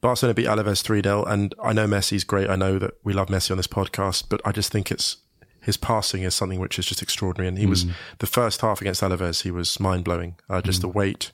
[0.01, 2.49] Barcelona beat Alaves three 0 and I know Messi's great.
[2.49, 5.17] I know that we love Messi on this podcast, but I just think it's
[5.63, 7.47] his passing is something which is just extraordinary.
[7.47, 7.85] And he was
[8.19, 10.35] the first half against Alaves, he was mind blowing.
[10.49, 11.31] Uh, just the weight,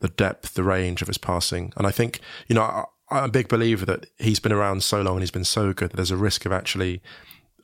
[0.00, 2.62] the depth, the range of his passing, and I think you know.
[2.62, 5.72] I, I'm a big believer that he's been around so long and he's been so
[5.72, 7.00] good that there's a risk of actually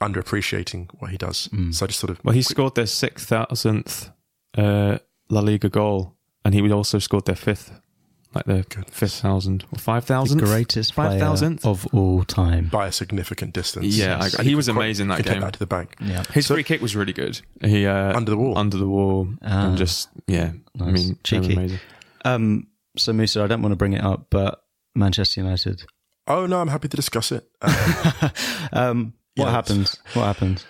[0.01, 1.49] underappreciating what he does.
[1.73, 4.11] So I just sort of Well, he scored their six thousandth
[4.57, 4.99] uh,
[5.29, 7.73] La Liga goal, and he also scored their fifth,
[8.35, 11.65] like their fifth thousand or five thousand, Greatest five player thousandth.
[11.67, 12.69] of all time.
[12.69, 13.87] by a significant distance.
[13.87, 15.43] Yeah, I- So he was can quite- amazing that you can game.
[15.43, 15.97] Take that to the bank.
[16.01, 16.25] Yeah.
[16.33, 17.41] His free kick was really good.
[17.63, 18.57] He uh, Under the wall.
[18.59, 19.67] under the wall, Ah.
[19.69, 20.53] and just yeah.
[20.81, 21.53] I mean, Cheeky.
[21.55, 21.79] amazing.
[22.25, 22.67] Um,
[22.97, 24.63] so Musa, I don't want to bring it up, but
[24.95, 25.85] Manchester United.
[26.29, 27.49] Oh no, I'm happy to discuss it.
[27.63, 28.29] Uh,
[28.73, 29.91] Um, what Yeah, happened?
[30.15, 30.65] What happened?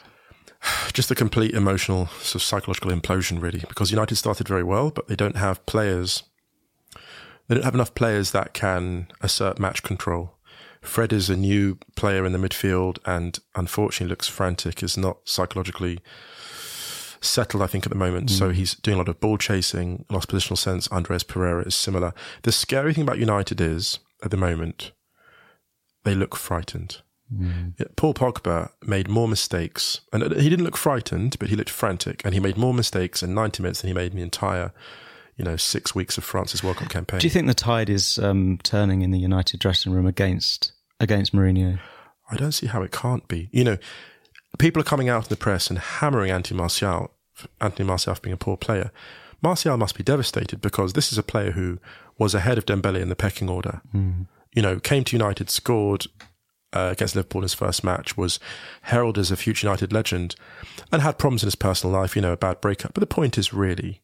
[0.93, 5.09] just a complete emotional, sort of psychological implosion, really, because United started very well, but
[5.09, 6.23] they don't have players.
[7.49, 10.35] They don't have enough players that can assert match control.
[10.81, 14.83] Fred is a new player in the midfield, and unfortunately looks frantic.
[14.83, 16.01] Is not psychologically
[17.21, 18.31] settled, I think, at the moment.
[18.31, 18.55] So mm.
[18.55, 20.91] he's doing a lot of ball chasing, lost positional sense.
[20.91, 22.13] Andreas Pereira is similar.
[22.43, 24.93] The scary thing about United is, at the moment,
[26.05, 26.99] they look frightened.
[27.33, 27.75] Mm.
[27.79, 31.71] Yeah, Paul Pogba made more mistakes, and uh, he didn't look frightened, but he looked
[31.71, 34.73] frantic, and he made more mistakes in 90 minutes than he made in the entire,
[35.43, 37.19] you know, six weeks of France's World Cup campaign.
[37.19, 41.35] Do you think the tide is um, turning in the United dressing room against against
[41.35, 41.81] Mourinho?
[42.31, 43.49] I don't see how it can't be.
[43.51, 43.79] You know,
[44.61, 47.11] people are coming out in the press and hammering Anthony Martial,
[47.61, 48.93] Anthony Martial for being a poor player.
[49.43, 51.81] Martial must be devastated because this is a player who
[52.19, 53.83] was ahead of Dembele in the pecking order.
[54.55, 56.07] You know, came to United, scored
[56.73, 58.39] uh, against Liverpool in his first match, was
[58.83, 60.37] heralded as a future United legend,
[60.93, 62.15] and had problems in his personal life.
[62.15, 62.95] You know, a bad breakup.
[62.95, 64.03] But the point is really,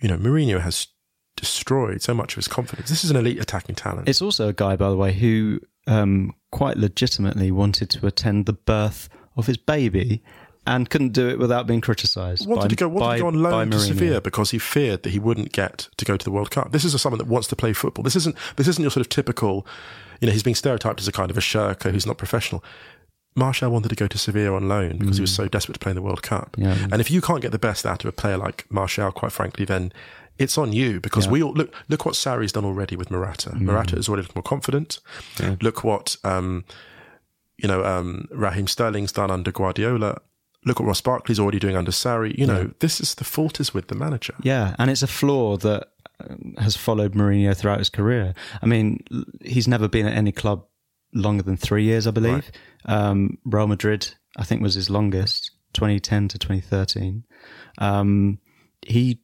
[0.00, 0.88] you know, Mourinho has
[1.36, 2.88] destroyed so much of his confidence.
[2.88, 4.08] This is an elite attacking talent.
[4.08, 8.52] It's also a guy, by the way, who um, quite legitimately wanted to attend the
[8.52, 10.22] birth of his baby
[10.66, 12.46] and couldn't do it without being criticised.
[12.46, 15.02] wanted by, to go wanted by, to go on loan to Sevilla because he feared
[15.02, 16.72] that he wouldn't get to go to the World Cup.
[16.72, 18.02] This is a someone that wants to play football.
[18.02, 19.66] This isn't this isn't your sort of typical,
[20.20, 22.62] you know, he's being stereotyped as a kind of a shirker who's not professional.
[23.40, 25.90] Martial wanted to go to Sevilla on loan because he was so desperate to play
[25.90, 26.52] in the World Cup.
[26.52, 26.64] Mm.
[26.64, 26.88] Yeah.
[26.92, 29.64] And if you can't get the best out of a player like Martial, quite frankly,
[29.64, 29.92] then
[30.38, 33.50] it's on you because we all look look what Sarri's done already with Morata.
[33.50, 33.62] Mm.
[33.62, 35.00] Morata is already looking more confident.
[35.60, 36.64] Look what um,
[37.62, 40.20] you know, um, Raheem Sterling's done under Guardiola.
[40.64, 42.36] Look what Ross Barkley's already doing under Sarri.
[42.36, 44.34] You know, this is the fault is with the manager.
[44.42, 45.88] Yeah, and it's a flaw that
[46.20, 48.34] um, has followed Mourinho throughout his career.
[48.62, 49.02] I mean,
[49.42, 50.66] he's never been at any club
[51.14, 52.50] longer than three years, I believe.
[52.86, 57.24] Um, Real Madrid, I think, was his longest, 2010 to 2013.
[57.78, 58.38] Um,
[58.86, 59.20] he.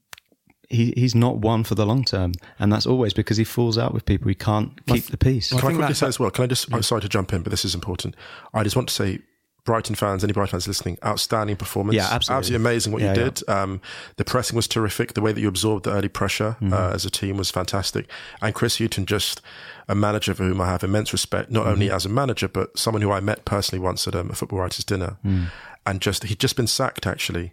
[0.69, 3.95] He, he's not one for the long term, and that's always because he falls out
[3.95, 4.29] with people.
[4.29, 5.51] He can't keep the peace.
[5.51, 6.29] Can I think quickly say as well?
[6.33, 6.75] Can I just?
[6.75, 8.17] I'm sorry to jump in, but this is important.
[8.53, 9.21] I just want to say,
[9.67, 11.95] Brighton fans, any Brighton fans listening, outstanding performance.
[11.97, 12.55] Yeah, absolutely.
[12.57, 13.25] amazing what Yeah, you yeah.
[13.31, 13.49] did.
[13.49, 13.81] Um,
[14.17, 15.13] the pressing was terrific.
[15.13, 16.73] The way that you absorbed the early pressure Mm-hmm.
[16.73, 18.09] uh, as a team was fantastic.
[18.41, 19.43] And Chris Hughton, just
[19.89, 21.73] a manager for whom I have immense respect, not Mm-hmm.
[21.73, 24.61] only as a manager but someone who I met personally once at um, a football
[24.61, 25.51] writers' dinner, Mm.
[25.85, 27.53] and just he'd just been sacked actually,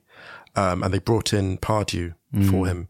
[0.56, 2.49] um, and they brought in Pardew Mm.
[2.49, 2.88] for him,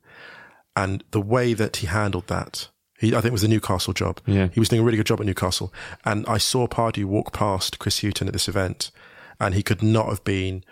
[0.76, 2.68] and the way that he handled that.
[3.00, 4.22] He, I think it was the Newcastle job.
[4.26, 4.48] Yeah.
[4.54, 5.74] He was doing a really good job at Newcastle.
[6.06, 8.92] And I saw Pardew walk past Chris Hughton at this event,
[9.40, 10.64] and he could not have been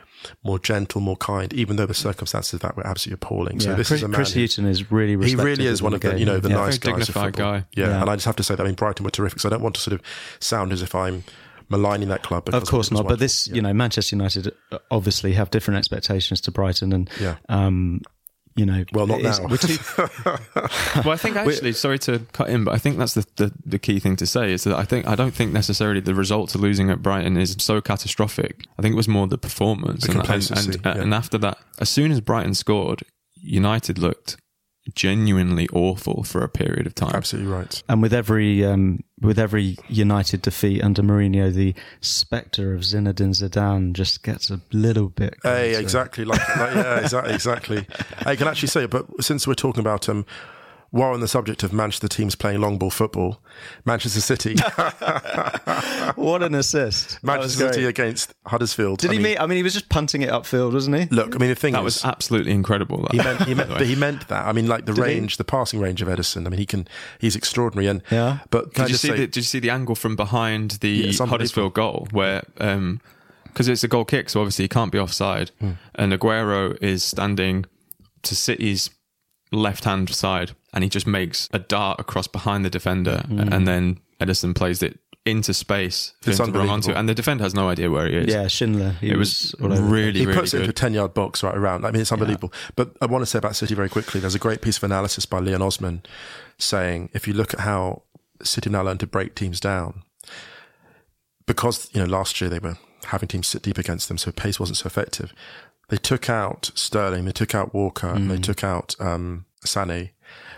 [0.44, 3.60] more gentle, more kind, even though the circumstances of that were absolutely appalling.
[3.60, 6.02] So this Chris, is a man Chris who- is really he really is one of
[6.02, 6.20] the game.
[6.20, 6.56] you know the Yeah.
[6.58, 7.52] nice Very guys of dignified football.
[7.60, 7.66] guy.
[7.76, 7.88] Yeah.
[7.88, 8.02] Yeah.
[8.02, 9.40] and I just have to say that I mean Brighton were terrific.
[9.40, 10.02] So I don't want to sort of
[10.40, 11.24] sound as if I'm
[11.70, 12.50] maligning that club.
[12.54, 13.18] Of course not, but wonderful.
[13.18, 14.52] this, you know, Manchester United
[14.92, 17.38] obviously have different expectations to Brighton, and Yeah.
[17.50, 18.02] um,
[18.56, 19.48] you know, well, not it's- now.
[19.48, 19.78] we're too-
[21.06, 23.80] well, I think actually, sorry to cut in, but I think that's the, the, the
[23.80, 26.62] key thing to say is that I think I don't think necessarily the result of
[26.62, 28.66] losing at Brighton is so catastrophic.
[28.78, 31.02] I think it was more the performance The and, and, complacency, and, yeah.
[31.02, 33.04] and after that, as soon as Brighton scored,
[33.36, 34.38] United looked
[34.96, 37.12] genuinely awful for a period of time.
[37.14, 37.84] Absolutely right.
[37.90, 43.94] and with every um, with every United defeat under Mourinho, the spectre of Zinedine Zidane
[43.94, 45.36] just gets a little bit.
[45.44, 46.26] Hey, exactly.
[46.26, 47.34] Like, like yeah, exactly.
[47.42, 47.88] Exactly.
[48.26, 50.26] I can actually say, but since we're talking about um,
[50.92, 53.42] while on the subject of Manchester teams playing long ball football,
[53.86, 54.56] Manchester City,
[56.16, 57.24] What an assist!
[57.24, 59.00] Manchester City against Huddersfield.
[59.00, 59.38] Did I he mean, mean?
[59.40, 61.06] I mean, he was just punting it upfield, wasn't he?
[61.06, 63.08] Look, I mean, the thing That is, was absolutely incredible.
[63.12, 64.46] he meant, he meant, but he meant that.
[64.46, 65.14] I mean, like the Did he?
[65.14, 66.46] range, the passing range of Ederson.
[66.46, 66.88] I mean, he can,
[67.20, 67.88] he's extraordinary.
[67.88, 68.40] And Yeah.
[68.50, 71.08] but can Did you see say, the, did you see the angle from behind the
[71.10, 71.28] it's unbelievable.
[71.30, 73.02] Huddersfield goal where um
[73.46, 75.72] because it's a goal kick, so obviously he can't be offside, Hmm.
[75.96, 77.66] and Aguero is standing
[78.24, 78.90] to City's
[79.52, 83.40] left hand side, and he just makes a dart across behind the defender, Hmm.
[83.54, 87.00] and then Ederson plays it into space for It's him to run onto, unbelievable.
[87.00, 88.34] and the defender has no idea where he is.
[88.34, 88.92] Yeah, Schindler.
[89.02, 91.44] He it was, was all really, he really puts it into a 10 yard box
[91.44, 91.86] right around.
[91.86, 92.52] I mean, it's unbelievable.
[92.76, 94.20] But I want to say about City very quickly.
[94.20, 96.02] There's a great piece of analysis by Leon Osman
[96.58, 98.02] saying if you look at how
[98.42, 100.02] City now learned to break teams down,
[101.46, 104.60] because, you know, last year they were having teams sit deep against them, so pace
[104.60, 105.34] wasn't so effective.
[105.90, 110.12] They took out Sterling, they took out Walker, and they took out um, Sané,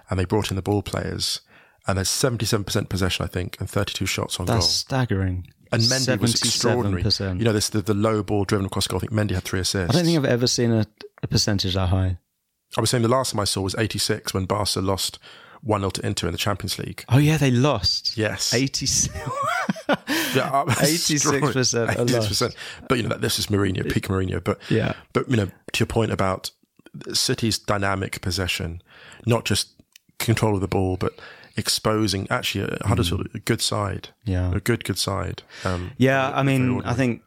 [0.10, 1.42] and they brought in the ball players.
[1.86, 4.70] And there's 77% possession, I think, and 32 shots on That's goal.
[4.70, 5.48] staggering.
[5.72, 7.02] And Mendy was extraordinary.
[7.38, 8.98] You know, this the, the low ball driven across goal.
[8.98, 9.94] I think Mendy had three assists.
[9.94, 10.86] I don't think I've ever seen a,
[11.24, 12.20] a percentage that high.
[12.78, 15.20] I was saying the last time I saw was 86 when Barca lost
[15.62, 17.04] 1 0 to Inter in the Champions League.
[17.10, 18.18] Oh yeah, they lost.
[18.18, 18.54] Yes.
[18.54, 19.14] 86.
[20.36, 22.56] Yeah, uh, 86% a 86%.
[22.88, 24.44] But, you know, this is Mourinho, peak Mourinho.
[24.44, 24.94] But, Yeah.
[25.14, 26.50] but, you know, to your point about
[27.14, 28.82] City's dynamic possession,
[29.26, 29.70] not just
[30.20, 31.14] control of the ball, but
[31.58, 34.10] exposing actually a Huddersfield, a good side.
[34.26, 34.32] Mm.
[34.32, 34.56] Yeah.
[34.56, 35.44] A good, good side.
[35.64, 36.82] Um, Yeah, I mean.
[36.84, 37.22] I think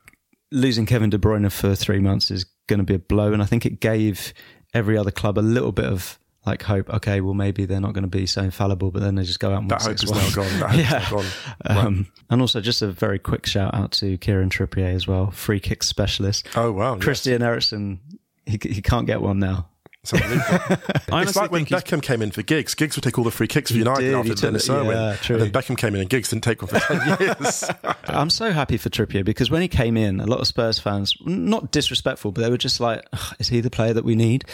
[0.53, 3.47] losing Kevin De Bruyne for three months is going to be a blow, and I
[3.47, 4.33] think it gave
[4.75, 6.89] every other club a little bit of like hope.
[6.91, 9.53] Okay, well maybe they're not going to be so infallible, but then they just go
[9.53, 10.15] out and That hope is 6-1.
[10.15, 10.61] now gone.
[10.61, 11.11] That Yeah.
[11.11, 11.25] gone.
[11.69, 11.77] Right.
[11.85, 15.59] Um, and also, just a very quick shout out to Kieran Trippier as well, free
[15.61, 16.47] kick specialist.
[16.55, 17.03] Oh, wow, yes.
[17.05, 18.01] Christian Eriksen,
[18.45, 19.69] he he can't get one now.
[20.13, 20.77] It's unbelievable.
[20.89, 22.75] I it's honestly like when think he's- Beckham came in for Giggs.
[22.75, 24.97] Giggs would take all the free kicks for United did, after Dennis Irwin.
[24.97, 25.37] yeah, true.
[25.37, 27.65] and then Beckham came in and Giggs didn't take one for 10 years.
[28.05, 31.15] I'm so happy for Trippier because when he came in, a lot of Spurs fans,
[31.25, 33.05] not disrespectful, but they were just like,
[33.39, 34.45] is he the player that we need?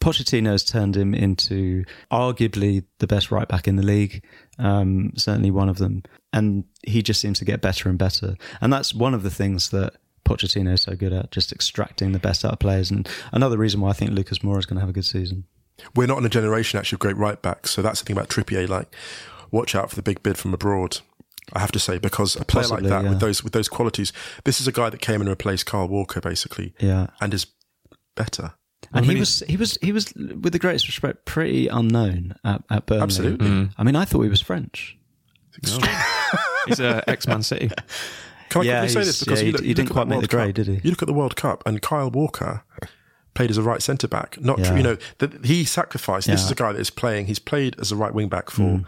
[0.00, 4.24] Pochettino's turned him into arguably the best right back in the league,
[4.58, 6.02] um, certainly one of them.
[6.32, 8.34] And he just seems to get better and better.
[8.60, 12.18] And that's one of the things that Pochettino is so good at, just extracting the
[12.18, 12.90] best out of players.
[12.90, 15.44] And another reason why I think Lucas Moura is going to have a good season.
[15.96, 17.70] We're not in a generation actually of great right backs.
[17.70, 18.68] So that's the thing about Trippier.
[18.68, 18.94] Like,
[19.50, 20.98] watch out for the big bid from abroad.
[21.52, 23.10] I have to say because a player Possibly, like that yeah.
[23.10, 24.12] with those with those qualities,
[24.44, 27.08] this is a guy that came and replaced Kyle Walker basically, Yeah.
[27.20, 27.46] and is
[28.14, 28.54] better.
[28.92, 32.36] And I mean, he was he was he was with the greatest respect pretty unknown
[32.44, 33.02] at, at Burnley.
[33.02, 33.48] Absolutely.
[33.48, 33.72] Mm.
[33.76, 34.96] I mean, I thought he was French.
[36.66, 37.70] he's uh, a ex Man City.
[38.52, 40.02] Can I Yeah, quickly say this because yeah, you look, he you didn't at quite
[40.04, 40.80] that make World the grade, Cup, did he?
[40.84, 42.62] You look at the World Cup, and Kyle Walker
[43.34, 44.40] played as a right centre back.
[44.40, 44.64] Not Yeah.
[44.68, 46.26] true, you know that he sacrificed.
[46.28, 47.26] This is a guy that is playing.
[47.26, 48.84] He's played as a right wing back for Mm.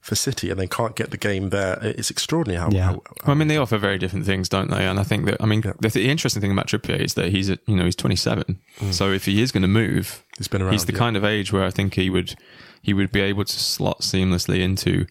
[0.00, 1.78] for City, and they can't get the game there.
[1.82, 2.70] It's extraordinary how.
[2.70, 2.84] Yeah.
[2.86, 4.86] how Well, I mean, they offer very different things, don't they?
[4.86, 7.50] And I think that, I mean, the, the interesting thing about Trippier is that he's,
[7.50, 8.58] at, you know, he's 27.
[8.92, 10.98] So if he is going to move, He's been around, He's the yeah.
[11.00, 12.34] kind of age where I think he would,
[12.80, 15.04] he would be able to slot seamlessly into,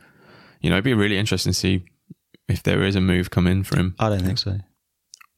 [0.59, 1.83] you know, it'd be really interesting to see
[2.49, 3.95] if there is a move come in for him.
[3.99, 4.57] I don't think so.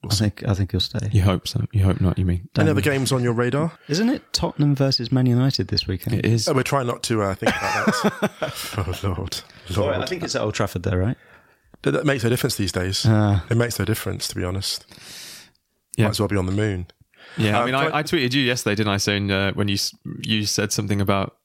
[0.04, 1.10] I think I think he'll stay.
[1.12, 1.66] You hope so.
[1.72, 2.18] You hope not.
[2.18, 2.50] You mean?
[2.58, 3.74] Any other games on your radar?
[3.88, 6.16] Isn't it Tottenham versus Man United this weekend?
[6.18, 6.48] It is.
[6.48, 8.74] Oh, we're trying not to uh, think about that.
[9.04, 9.42] oh Lord,
[9.78, 9.96] Lord.
[9.98, 11.18] I think it's at Old Trafford, though, right?
[11.84, 13.04] that, that makes no difference these days.
[13.08, 13.46] Ah.
[13.52, 14.86] it makes no difference, to be honest.
[15.98, 16.06] Yeah.
[16.06, 16.88] Might as well be on the moon.
[17.38, 18.98] Yeah, I Um, mean, I- I, I tweeted you yesterday, didn't I?
[18.98, 19.78] Saying uh, when you
[20.24, 21.38] you said something about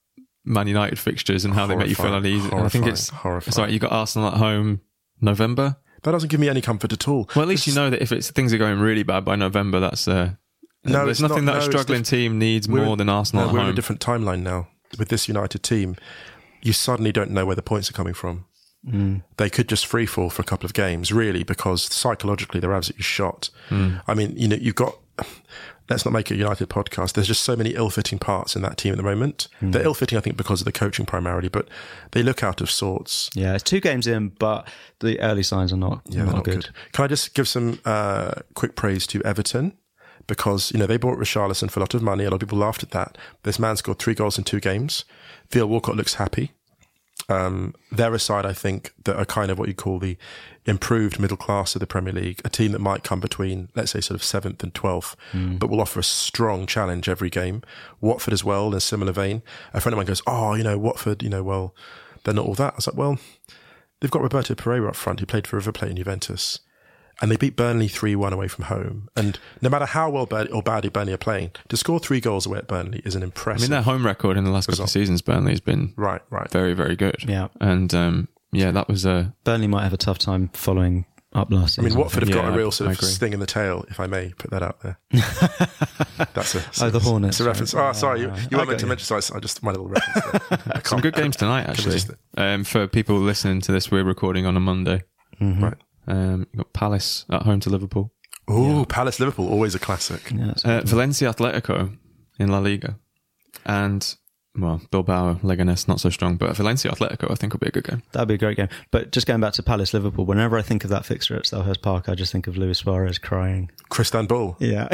[0.46, 2.50] Man United fixtures and how they make you feel uneasy.
[2.52, 3.48] I think it's Horrifying.
[3.48, 4.80] it's like you got Arsenal at home
[5.20, 5.76] November.
[6.02, 7.28] That doesn't give me any comfort at all.
[7.34, 9.80] Well, at least you know that if it's things are going really bad by November,
[9.80, 10.32] that's uh,
[10.84, 13.44] No, there's nothing not- that no, a struggling diff- team needs We're- more than Arsenal
[13.44, 15.96] no, at we're in a different timeline now with this United team.
[16.62, 18.44] You suddenly don't know where the points are coming from.
[18.86, 19.22] Mm.
[19.36, 23.02] They could just free fall for a couple of games, really, because psychologically they're absolutely
[23.02, 23.50] shot.
[23.70, 24.00] Mm.
[24.06, 24.94] I mean, you know, you've got.
[25.88, 27.12] Let's not make it a United podcast.
[27.12, 29.48] There's just so many ill-fitting parts in that team at the moment.
[29.62, 29.72] Mm.
[29.72, 31.68] They're ill-fitting, I think, because of the coaching primarily, but
[32.12, 33.30] they look out of sorts.
[33.34, 34.66] Yeah, it's two games in, but
[35.00, 36.54] the early signs are not, Yeah, not, not good.
[36.64, 36.68] good.
[36.92, 39.76] Can I just give some uh, quick praise to Everton?
[40.26, 42.24] Because, you know, they bought Richarlison for a lot of money.
[42.24, 43.16] A lot of people laughed at that.
[43.44, 45.04] This man scored three goals in two games.
[45.50, 46.50] Theo Walcott looks happy.
[47.28, 50.16] Um, they're a side, I think, that are kind of what you call the
[50.64, 54.00] improved middle class of the Premier League, a team that might come between, let's say,
[54.00, 57.62] sort of seventh and twelfth, but will offer a strong challenge every game.
[58.00, 59.42] Watford as well, in a similar vein.
[59.74, 61.74] A friend of mine goes, "Oh, you know, Watford, you know, well,
[62.24, 63.18] they're not all that." I was like, "Well,
[64.00, 66.60] they've got Roberto Pereyra up front, who played for River Plate and Juventus."
[67.22, 69.08] And they beat Burnley 3 1 away from home.
[69.16, 72.44] And no matter how well bad or badly Burnley are playing, to score three goals
[72.46, 73.62] away at Burnley is an impressive.
[73.62, 76.20] I mean, their home record in the last couple of seasons, Burnley has been right,
[76.30, 76.50] right.
[76.50, 77.16] very, very good.
[77.26, 77.48] Yeah.
[77.60, 81.78] and um, yeah, that was a Burnley might have a tough time following up last
[81.78, 81.84] I season.
[81.84, 83.08] mean, Watford have got a real sort I of agree.
[83.08, 84.98] sting in the tail, if I may put that out there.
[86.34, 87.74] That's a, Oh, the Hornets, It's a reference.
[87.74, 87.90] right.
[87.90, 88.88] Oh, sorry, you, Yeah, you weren't meant to you.
[88.90, 89.20] mention.
[89.22, 90.48] So I, I just my little reference.
[90.48, 90.58] There.
[90.74, 91.66] I some good games tonight.
[91.68, 92.00] Actually,
[92.36, 95.02] um, for people listening to this, we're recording on a Monday.
[95.40, 95.74] Right.
[96.06, 98.12] Um, you got Palace at home to Liverpool,
[98.48, 100.30] Oh, Palace Liverpool, always a classic.
[100.32, 101.96] Yeah, uh, Valencia Atletico
[102.38, 102.98] in La Liga,
[103.64, 104.14] and
[104.58, 107.84] well, Bilbao Leganes not so strong, but Valencia Atletico I think will be a good
[107.84, 108.02] game.
[108.12, 108.68] that'd be a great game.
[108.90, 111.82] But just going back to Palace Liverpool, whenever I think of that fixture at Selhurst
[111.82, 113.70] Park, I just think of Luis Suarez crying.
[113.90, 114.56] Crystanbul.
[114.60, 114.88] Yeah.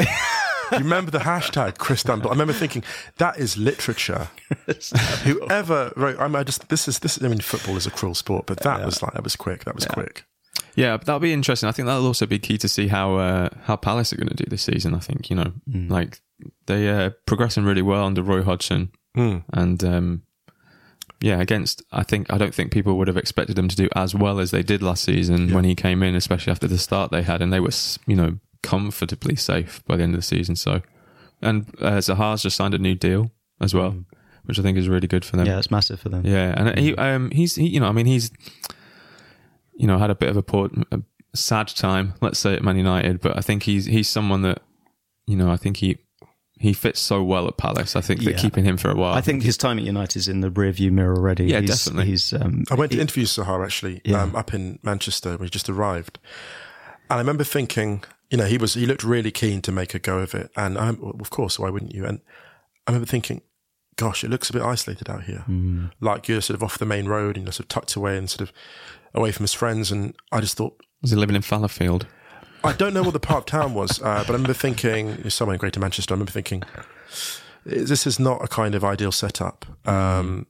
[0.71, 2.27] You remember the hashtag Crystanbul?
[2.27, 2.83] I remember thinking
[3.17, 4.29] that is literature.
[5.23, 7.21] Whoever wrote, I, mean, I just this is this.
[7.21, 9.65] I mean, football is a cruel sport, but that was like that was quick.
[9.65, 10.23] That was quick.
[10.75, 11.69] Yeah, that'll be interesting.
[11.69, 14.35] I think that'll also be key to see how uh, how Palace are going to
[14.35, 14.93] do this season.
[14.95, 15.51] I think you know,
[15.89, 16.21] like
[16.67, 18.91] they uh, progressing really well under Roy Hodgson,
[19.53, 20.23] and um,
[21.21, 24.15] yeah, against I think I don't think people would have expected them to do as
[24.15, 27.21] well as they did last season when he came in, especially after the start they
[27.23, 27.71] had, and they were
[28.07, 30.55] you know comfortably safe by the end of the season.
[30.55, 30.81] So,
[31.41, 33.95] and uh, Zaha's just signed a new deal as well,
[34.45, 35.45] which I think is really good for them.
[35.45, 36.25] yeah, it's massive for them.
[36.25, 38.31] Yeah, and he um he's he, you know I mean he's
[39.75, 41.01] you know had a bit of a poor a
[41.35, 44.61] sad time let's say at Man United, but I think he's he's someone that
[45.25, 45.97] you know I think he
[46.59, 47.95] he fits so well at Palace.
[47.95, 49.13] I think they're keeping him for a while.
[49.15, 51.45] I think his time at United is in the rearview mirror already.
[51.45, 52.11] Yeah, he's, definitely.
[52.11, 54.21] He's, um, I went to interview Zaha actually Yeah.
[54.21, 56.19] um, up in Manchester when he just arrived,
[57.09, 59.99] and I remember thinking, you know, he was he looked really keen to make a
[59.99, 62.05] go of it, and I'm, of course, why wouldn't you?
[62.05, 62.21] And
[62.87, 63.41] I remember thinking,
[63.97, 65.43] gosh, it looks a bit isolated out here.
[65.99, 68.29] Like you're sort of off the main road and you're sort of tucked away and
[68.29, 68.53] sort of
[69.13, 69.91] away from his friends.
[69.91, 72.05] And I just thought, Was he living in Fallowfield?
[72.63, 75.53] I don't know what the part of town was, uh, but I remember thinking, somewhere
[75.53, 76.63] in Greater Manchester, I remember thinking,
[77.65, 79.65] this is not a kind of ideal setup.
[79.87, 80.47] Um,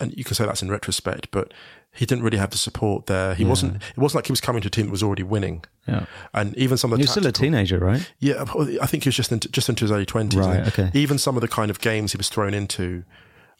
[0.00, 1.52] and you can say that's in retrospect, but
[1.92, 3.34] he didn't really have the support there.
[3.34, 5.64] He wasn't, it wasn't like he was coming to a team that was already winning.
[5.88, 6.06] Yeah.
[6.34, 8.12] And even some of the You're still a teenager, right?
[8.18, 8.44] Yeah,
[8.80, 10.38] I think he was just into, just into his early twenties.
[10.38, 10.90] Right, okay.
[10.92, 13.02] Even some of the kind of games he was thrown into,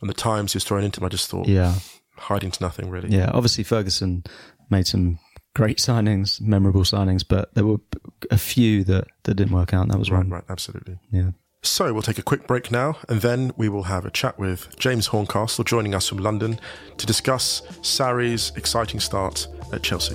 [0.01, 1.75] and the times he was thrown into, I just thought, Yeah.
[2.19, 3.09] Hiding to nothing really.
[3.11, 3.31] Yeah.
[3.33, 4.25] Obviously, Ferguson
[4.71, 5.19] made some
[5.55, 7.79] great signings, memorable signings, but there were
[8.31, 9.83] a few that, that didn't work out.
[9.83, 10.29] and That was Right, wrong.
[10.31, 10.99] right, absolutely.
[11.11, 11.31] Yeah.
[11.63, 14.77] So we'll take a quick break now, and then we will have a chat with
[14.79, 16.61] James Horncastle joining us from London
[16.99, 20.15] to discuss Sarri's exciting start at Chelsea.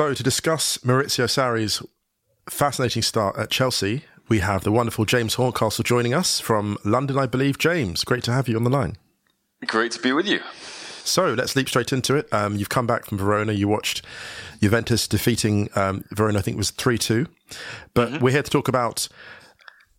[0.00, 1.82] So to discuss Maurizio Sarri's
[2.48, 7.26] fascinating start at Chelsea, we have the wonderful James Horncastle joining us from London, I
[7.26, 7.58] believe.
[7.58, 8.96] James, great to have you on the line.
[9.66, 10.40] Great to be with you.
[11.04, 12.32] So let's leap straight into it.
[12.32, 13.52] Um, you've come back from Verona.
[13.52, 14.00] You watched
[14.62, 17.26] Juventus defeating um, Verona, I think it was 3 2.
[17.92, 19.06] But we're here to talk about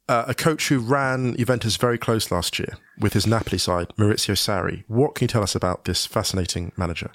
[0.09, 4.33] uh, a coach who ran Juventus very close last year with his Napoli side, Maurizio
[4.33, 4.83] Sarri.
[4.87, 7.11] What can you tell us about this fascinating manager?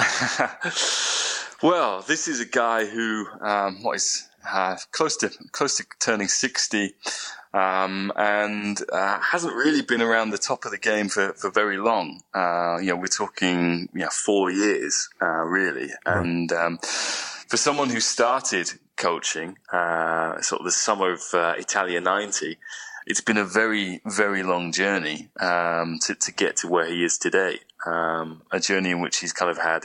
[1.64, 6.28] Well, this is a guy who um, what is uh, close to close to turning
[6.28, 6.92] sixty,
[7.54, 11.78] um, and uh, hasn't really been around the top of the game for, for very
[11.78, 12.20] long.
[12.34, 16.76] Uh, you know, we're talking you know, four years, uh, really, and um,
[17.48, 22.58] for someone who started coaching uh, sort of the summer of uh, Italia ninety.
[23.06, 27.18] It's been a very, very long journey um, to, to get to where he is
[27.18, 27.60] today.
[27.86, 29.84] Um, a journey in which he's kind of had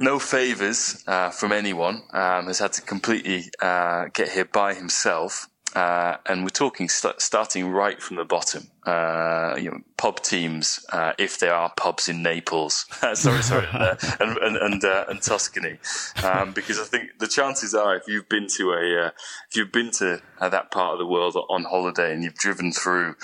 [0.00, 2.02] no favors uh, from anyone.
[2.12, 5.48] Um, has had to completely uh, get here by himself.
[5.76, 8.66] Uh, and we're talking st- starting right from the bottom.
[8.86, 13.94] Uh, you know, pub teams, uh, if there are pubs in Naples, sorry, sorry, uh,
[14.20, 15.76] and and and, uh, and Tuscany,
[16.24, 19.10] um, because I think the chances are, if you've been to a, uh,
[19.50, 22.72] if you've been to uh, that part of the world on holiday and you've driven
[22.72, 23.16] through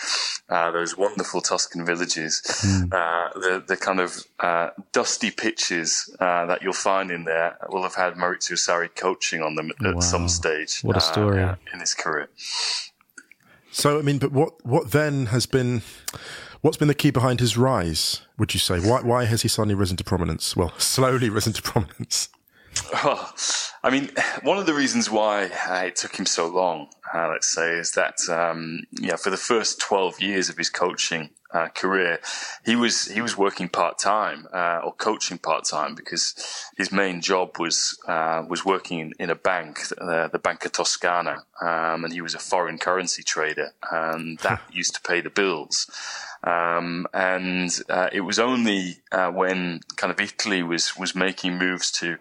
[0.51, 2.43] uh, those wonderful Tuscan villages,
[2.93, 7.83] uh, the the kind of uh, dusty pitches uh, that you'll find in there will
[7.83, 10.01] have had Maurizio Sarri coaching on them at, Wow.
[10.01, 10.81] some stage.
[10.83, 11.43] What a story.
[11.73, 12.29] in his career.
[13.77, 15.83] So, I mean, but what, what then has been,
[16.63, 18.81] what's been the key behind his rise, would you say?
[18.81, 20.57] Why, why has he suddenly risen to prominence?
[20.57, 22.31] Well, slowly risen to prominence.
[23.05, 23.35] Well,
[23.83, 24.11] I mean,
[24.43, 27.93] one of the reasons why uh, it took him so long, uh, let's say, is
[27.93, 32.21] that um, yeah, for the first twelve years of his coaching uh, career,
[32.65, 36.35] he was he was working part time uh, or coaching part time because
[36.79, 41.45] his main job was uh, was working in, in a bank, uh, the Banca Toscana,
[41.61, 45.87] um, and he was a foreign currency trader, and that used to pay the bills.
[46.45, 51.91] Um, and uh, it was only uh, when kind of Italy was was making moves
[51.93, 52.19] to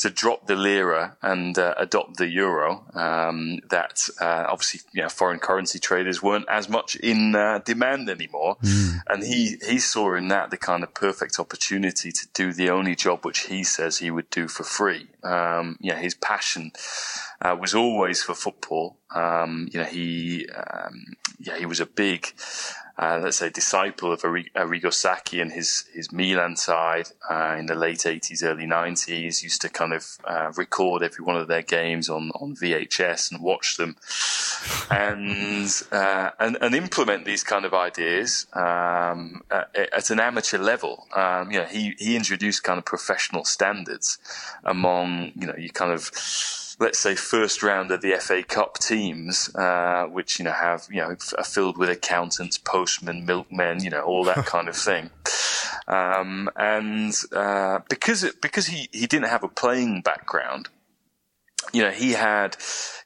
[0.00, 5.08] to drop the lira and uh, adopt the euro um, that uh, obviously you know,
[5.10, 8.56] foreign currency traders weren't as much in uh, demand anymore,
[9.08, 12.96] and he he saw in that the kind of perfect opportunity to do the only
[12.96, 15.06] job which he says he would do for free.
[15.22, 16.72] Um, yeah, his passion
[17.42, 18.96] uh, was always for football.
[19.14, 22.32] Um, you know, he um, yeah he was a big
[23.00, 27.64] uh, let's say, disciple of Arri- Arrigo Sacchi and his, his Milan side uh, in
[27.64, 31.62] the late 80s, early 90s, used to kind of uh, record every one of their
[31.62, 33.96] games on, on VHS and watch them
[34.90, 41.06] and, uh, and, and implement these kind of ideas um, at, at an amateur level.
[41.14, 44.18] Um, you know, he, he introduced kind of professional standards
[44.64, 46.10] among, you know, you kind of,
[46.80, 51.00] let's say first round of the FA Cup teams, uh, which you know have you
[51.00, 55.10] know are filled with accountants, postmen, milkmen, you know all that kind of thing.
[55.90, 60.68] Um, and uh, because it, because he he didn't have a playing background,
[61.72, 62.56] you know he had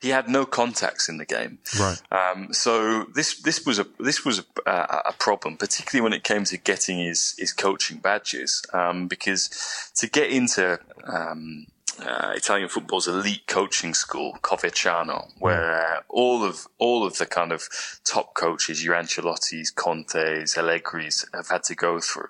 [0.03, 1.61] he had no contacts in the game.
[1.81, 2.01] Right.
[2.13, 4.71] Um, so this this was a this was a,
[5.07, 9.49] a problem, particularly when it came to getting his his coaching badges, um, because
[9.97, 11.67] to get into um,
[12.01, 17.53] uh, Italian football's elite coaching school, Coverciano, where uh, all of all of the kind
[17.53, 17.69] of
[18.05, 22.29] top coaches, your Ancelotti's, Conte's, Allegri's, have had to go through.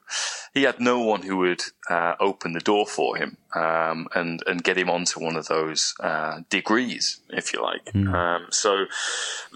[0.53, 4.63] He had no one who would uh, open the door for him um, and and
[4.63, 7.95] get him onto one of those uh, degrees, if you like.
[7.95, 8.87] Um, so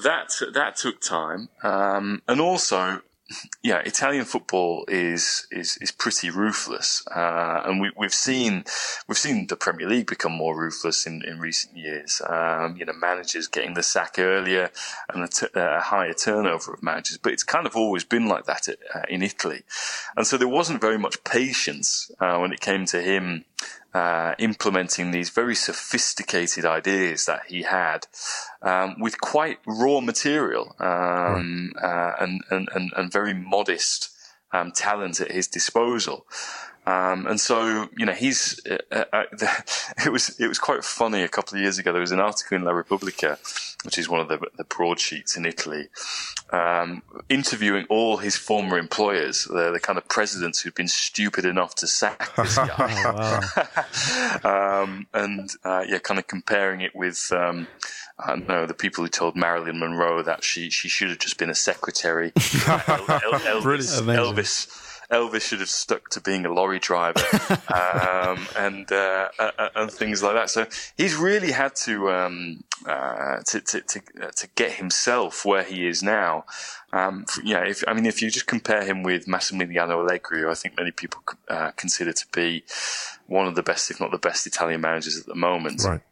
[0.03, 3.03] that that took time, um, and also
[3.63, 8.65] yeah, Italian football is is is pretty ruthless, uh, and we, we've seen
[9.07, 12.23] we've seen the Premier League become more ruthless in, in recent years.
[12.27, 14.71] Um, you know, managers getting the sack earlier
[15.13, 18.47] and a, t- a higher turnover of managers, but it's kind of always been like
[18.47, 19.63] that uh, in Italy,
[20.17, 23.45] and so there wasn't very much patience uh, when it came to him
[23.99, 28.07] uh, implementing these very sophisticated ideas that he had
[28.63, 34.11] um, with quite raw material um, uh, and, and, and, and, very modest
[34.53, 36.27] um, talent at his disposal.
[36.89, 39.25] Um, and so, you know, he's, uh, uh, uh
[40.07, 41.93] it was, it was quite funny a couple of years ago.
[41.93, 43.39] There was an article in La Repubblica,
[43.85, 45.89] which is one of the, the broadsheets in Italy,
[46.51, 51.75] um, interviewing all his former employers, the, the, kind of presidents who'd been stupid enough
[51.75, 53.43] to sack this guy.
[54.83, 57.67] um, and, uh, yeah, kind of comparing it with, um,
[58.19, 61.37] I don't know, the people who told Marilyn Monroe that she, she should have just
[61.37, 62.31] been a secretary.
[62.31, 67.21] Elvis, Elvis Elvis should have stuck to being a lorry driver
[67.75, 70.51] um, and uh, uh, uh, and things like that.
[70.51, 75.63] So he's really had to um, uh, to to to, uh, to, get himself where
[75.63, 76.45] he is now.
[76.93, 80.55] Um, yeah, if, I mean, if you just compare him with Massimiliano Allegri, who I
[80.55, 82.65] think many people uh, consider to be
[83.27, 85.85] one of the best, if not the best, Italian managers at the moment.
[85.85, 86.03] Right.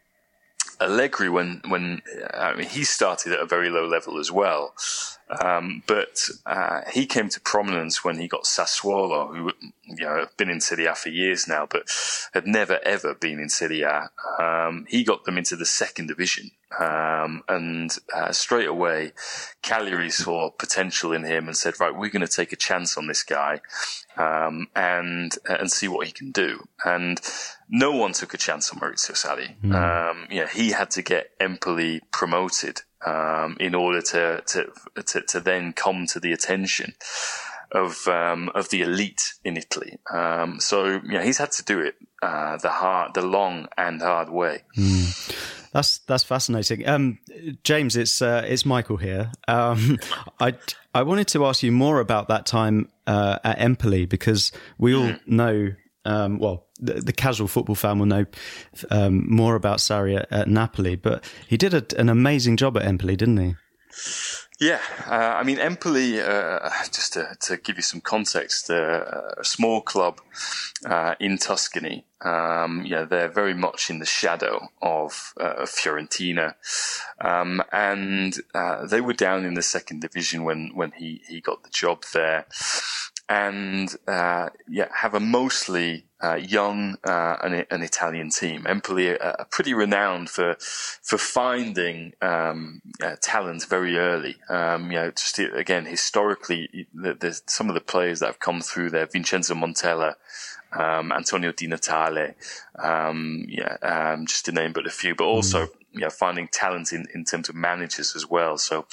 [0.80, 2.00] Allegri, when when
[2.32, 4.74] I mean, he started at a very low level as well,
[5.28, 9.52] um, but uh, he came to prominence when he got Sassuolo, who
[9.84, 11.88] you know have been in Serie A for years now, but
[12.32, 14.10] had never ever been in Serie A.
[14.40, 19.12] Um, he got them into the second division, um, and uh, straight away,
[19.62, 23.08] Cagliari saw potential in him and said, "Right, we're going to take a chance on
[23.08, 23.60] this guy."
[24.16, 26.68] Um, and and see what he can do.
[26.84, 27.20] And
[27.68, 29.56] no one took a chance on Maurizio Sarri.
[29.60, 29.74] Mm.
[29.74, 34.66] Um, you know, he had to get Empoli promoted um, in order to, to,
[35.02, 36.94] to to then come to the attention
[37.72, 39.98] of um, of the elite in Italy.
[40.12, 44.28] Um, so yeah, he's had to do it uh, the hard, the long and hard
[44.28, 44.64] way.
[44.76, 45.70] Mm.
[45.72, 46.86] That's that's fascinating.
[46.88, 47.18] Um,
[47.62, 49.30] James, it's uh, it's Michael here.
[49.46, 49.98] Um,
[50.40, 50.54] I
[50.94, 55.10] I wanted to ask you more about that time uh, at Empoli because we all
[55.10, 55.20] mm.
[55.26, 55.72] know
[56.06, 58.26] um, well, the, the, casual football fan will know
[58.90, 62.84] um, more about Sarri at, at, Napoli, but he did a, an amazing job at
[62.84, 63.54] Empoli, didn't he?
[64.58, 66.18] Yeah, uh, I mean Empoli.
[66.20, 69.04] Uh, just to, to, give you some context, uh,
[69.36, 70.20] a small club
[70.86, 72.06] uh, in Tuscany.
[72.22, 76.54] Um, yeah, they're very much in the shadow of uh, Fiorentina,
[77.20, 81.62] um, and uh, they were down in the second division when when he he got
[81.62, 82.46] the job there
[83.28, 88.66] and uh, yeah, have a mostly uh, young uh, an, an, Italian team.
[88.66, 94.36] Empoli are, are, pretty renowned for for finding um, uh, talent very early.
[94.48, 96.86] Um, you know, just again historically,
[97.46, 100.14] some of the players that have come through there, Vincenzo Montella.
[100.78, 102.34] Um, Antonio Di Natale,
[102.78, 106.92] um, yeah, um, just to name but a few, but also mm you finding talent
[106.92, 108.58] in, in terms of managers as well.
[108.58, 108.86] So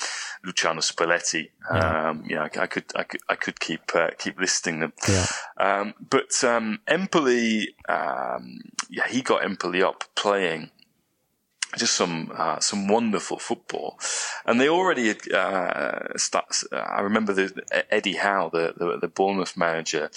[0.43, 2.09] Luciano Spalletti, yeah.
[2.09, 4.93] um, you I, I, could, I could, I could keep, uh, keep listing them.
[5.07, 5.25] Yeah.
[5.57, 10.71] Um, but, um, Empoli, um, yeah, he got Empoli up playing
[11.78, 13.99] just some uh, some wonderful football,
[14.45, 15.13] and they already.
[15.34, 15.38] Uh,
[16.71, 20.09] uh, I remember the, Eddie Howe, the, the, the Bournemouth manager,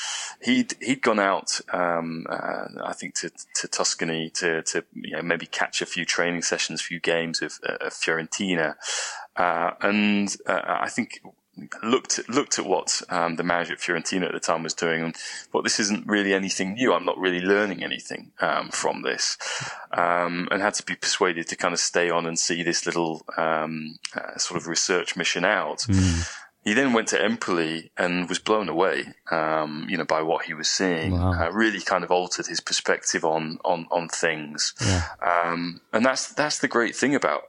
[0.42, 5.22] he'd he'd gone out, um, uh, I think to, to Tuscany to to you know,
[5.22, 8.74] maybe catch a few training sessions, a few games of, uh, Fiorentina,
[9.36, 11.20] uh, and I think
[11.82, 15.02] looked at, looked at what um, the manager at Fiorentina at the time was doing
[15.02, 16.92] and thought this isn't really anything new.
[16.92, 19.38] I'm not really learning anything um, from this,
[19.92, 23.24] um, and had to be persuaded to kind of stay on and see this little
[23.36, 25.78] um, uh, sort of research mission out.
[25.80, 26.28] Mm.
[26.62, 30.54] He then went to Empoli and was blown away, um, you know, by what he
[30.54, 31.12] was seeing.
[31.12, 31.40] Wow.
[31.40, 35.04] Uh, really, kind of altered his perspective on on on things, yeah.
[35.24, 37.42] Um, and that's that's the great thing about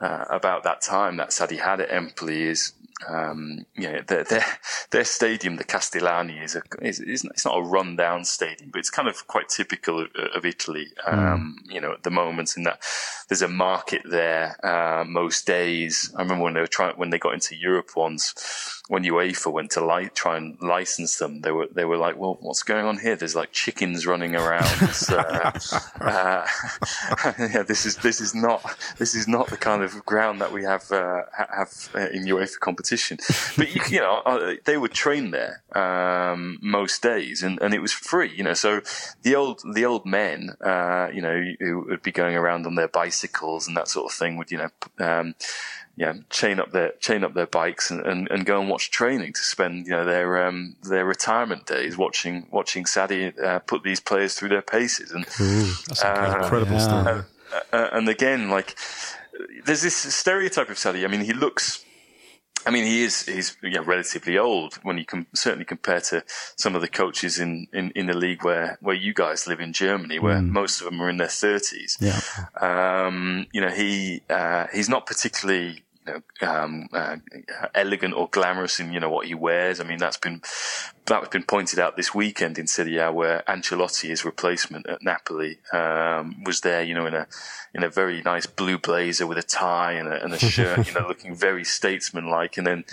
[0.00, 2.72] uh, about that time that Sarri had at Empoli is
[3.08, 4.44] um, you know, their, their,
[4.90, 8.90] their stadium, the Castellani, is a is, is it's not a rundown stadium, but it's
[8.90, 10.88] kind of quite typical of, of Italy.
[11.04, 11.18] Hmm.
[11.18, 11.74] Um, mm.
[11.74, 12.80] You know, at the moment, in that
[13.28, 16.12] there's a market there uh, most days.
[16.16, 19.70] I remember when they were trying when they got into Europe once when UEFA went
[19.72, 22.98] to li- try and license them, they were they were like, "Well, what's going on
[22.98, 23.16] here?
[23.16, 24.64] There's like chickens running around.
[25.10, 25.58] uh,
[26.00, 26.46] uh,
[27.38, 28.60] yeah, this is this is not
[28.98, 32.58] this is not the kind of ground that we have uh, have uh, in UEFA
[32.58, 33.18] competition." competition.
[33.56, 37.80] But you, you know, uh, they would train there um, most days, and, and it
[37.80, 38.32] was free.
[38.34, 38.80] You know, so
[39.22, 42.88] the old the old men, uh, you know, who would be going around on their
[42.88, 44.70] bicycles and that sort of thing, would you know.
[44.98, 45.34] Um,
[46.00, 49.34] yeah, chain up their chain up their bikes and, and, and, go and watch training
[49.34, 54.00] to spend you know their um, their retirement days watching watching Sarri uh, put these
[54.00, 56.78] players through their paces and That's uh, incredible yeah.
[56.78, 57.26] stuff.
[57.52, 58.78] Uh, uh, and again, like
[59.66, 61.04] there's this stereotype of Sarri.
[61.04, 61.84] I mean, he looks.
[62.64, 66.24] I mean, he is he's you know, relatively old when you can certainly compare to
[66.56, 69.72] some of the coaches in, in, in the league where, where you guys live in
[69.72, 70.48] Germany, where mm.
[70.48, 71.96] most of them are in their thirties.
[72.00, 72.20] Yeah.
[72.60, 75.80] Um, you know, he uh, he's not particularly you know,
[76.40, 77.16] um, uh,
[77.74, 79.80] elegant or glamorous in you know what he wears.
[79.80, 80.42] I mean, that's been
[81.06, 85.58] that's been pointed out this weekend in Serie A, where Ancelotti, his replacement at Napoli,
[85.72, 86.82] um, was there.
[86.82, 87.26] You know, in a
[87.74, 90.86] in a very nice blue blazer with a tie and a, and a shirt.
[90.86, 92.84] you know, looking very statesmanlike, and then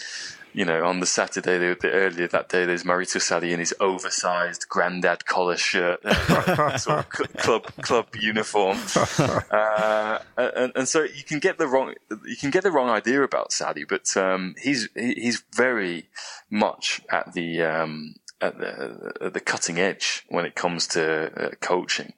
[0.57, 3.75] you know, on the Saturday, the, the earlier that day, there's Maurizio Sarri in his
[3.79, 8.79] oversized granddad collar shirt, uh, sort of club club uniform,
[9.51, 11.93] uh, and, and, so you can get the wrong
[12.25, 16.09] you can get the wrong idea about Sarri, but um, he's he's very
[16.49, 21.49] much at the um, at the, at the cutting edge when it comes to uh,
[21.61, 22.13] coaching,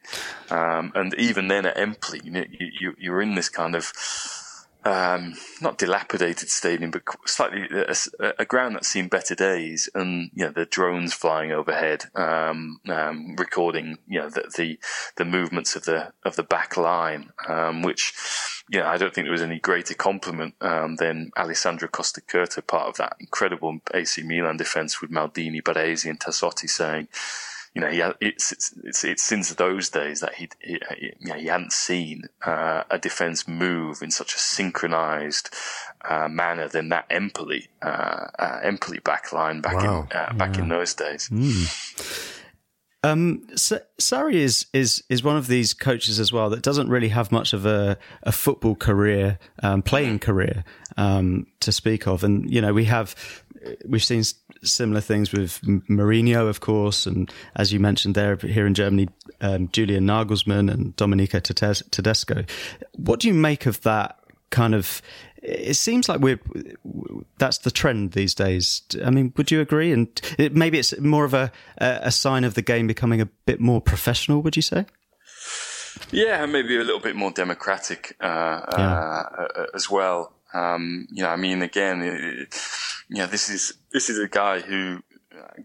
[0.49, 3.91] um, and even then at Empoli, you, know, you, you're in this kind of
[4.85, 7.95] um, not dilapidated stadium, but slightly a,
[8.39, 13.35] a, ground that's seen better days, and you know the drones flying overhead, um, um,
[13.35, 14.79] recording you know the, the,
[15.17, 18.13] the movements of the of the back line, um, which
[18.69, 22.87] you know I don't think there was any greater compliment um, than Alessandro Costacurta, part
[22.87, 27.09] of that incredible AC Milan defence with Maldini, Baresi, and Tassotti saying
[27.81, 31.27] you know, he it's, it's, it's, it's since those days that he, he, he, you
[31.27, 35.49] know, he hadn't seen uh, a defense move in such a synchronized
[36.07, 40.07] uh, manner than that Empoli, uh, uh Empoli backline back wow.
[40.11, 40.63] in uh, back yeah.
[40.63, 41.29] in those days.
[41.29, 42.35] Mm.
[43.01, 47.31] Um, Sarri is is is one of these coaches as well that doesn't really have
[47.31, 50.65] much of a, a football career, um, playing career
[50.97, 53.15] um, to speak of, and you know we have
[53.87, 54.23] we've seen
[54.63, 59.09] similar things with Mourinho, of course, and as you mentioned there here in Germany,
[59.41, 62.45] um, Julian Nagelsmann and Domenico Tedesco.
[62.95, 64.17] What do you make of that
[64.49, 65.01] kind of?
[65.41, 66.39] It seems like we're
[67.37, 68.81] that's the trend these days.
[69.03, 69.93] I mean, would you agree?
[69.93, 70.07] And
[70.37, 73.81] it, maybe it's more of a a sign of the game becoming a bit more
[73.81, 74.41] professional.
[74.41, 74.85] Would you say?
[76.11, 79.23] Yeah, maybe a little bit more democratic uh, yeah.
[79.37, 80.33] uh, as well.
[80.53, 82.55] Um, you know, I mean, again, it,
[83.17, 85.03] know, this is this is a guy who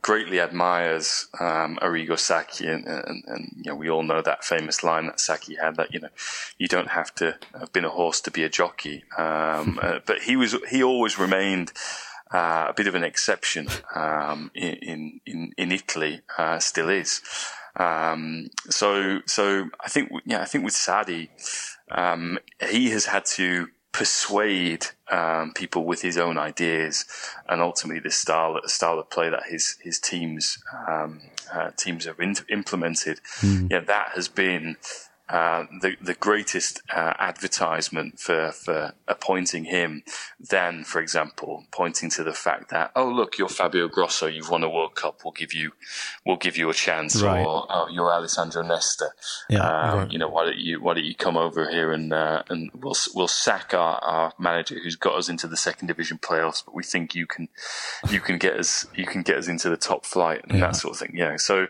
[0.01, 4.83] greatly admires um, Arrigo Sacchi, and, and, and, you know we all know that famous
[4.83, 6.09] line that Sacchi had that you know
[6.59, 10.23] you don't have to have been a horse to be a jockey, um, uh, but
[10.23, 11.73] he was he always remained.
[12.31, 17.21] Uh, a bit of an exception um, in, in in Italy, uh, still is.
[17.77, 21.29] Um, so so I think yeah I think with Sarri,
[21.93, 27.07] um, he has had to persuade um, people with his own ideas,
[27.49, 31.21] and ultimately the style the style of play that his his teams um,
[31.53, 33.21] uh, teams have in- implemented.
[33.41, 33.71] Mm.
[33.71, 34.77] Yeah, that has been
[35.29, 40.03] uh, the the greatest uh, advertisement for for appointing him
[40.39, 44.63] than, for example, pointing to the fact that oh look, you're Fabio Grosso, you've won
[44.63, 45.73] a World Cup, we'll give you
[46.27, 47.41] we'll give you a chance, right.
[47.41, 49.07] or oh, you're Alessandro Nesta,
[49.49, 50.13] yeah, um, right.
[50.13, 52.97] you know why don't you why don't you come over here and uh, and we'll
[53.15, 56.83] we'll sack our, our manager who's got us into the second division playoffs, but we
[56.83, 57.49] think you can
[58.11, 60.67] you can get us you can get us into the top flight and yeah.
[60.67, 61.17] that sort of thing.
[61.17, 61.69] Yeah, so.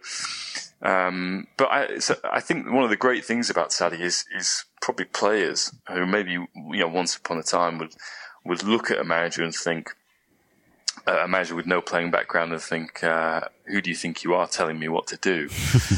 [0.85, 4.65] Um, but I, so I think one of the great things about Sarri is is
[4.83, 7.95] probably players who maybe you know once upon a time would
[8.45, 9.95] would look at a manager and think
[11.07, 14.35] uh, a manager with no playing background and think, uh, who do you think you
[14.35, 15.49] are telling me what to do?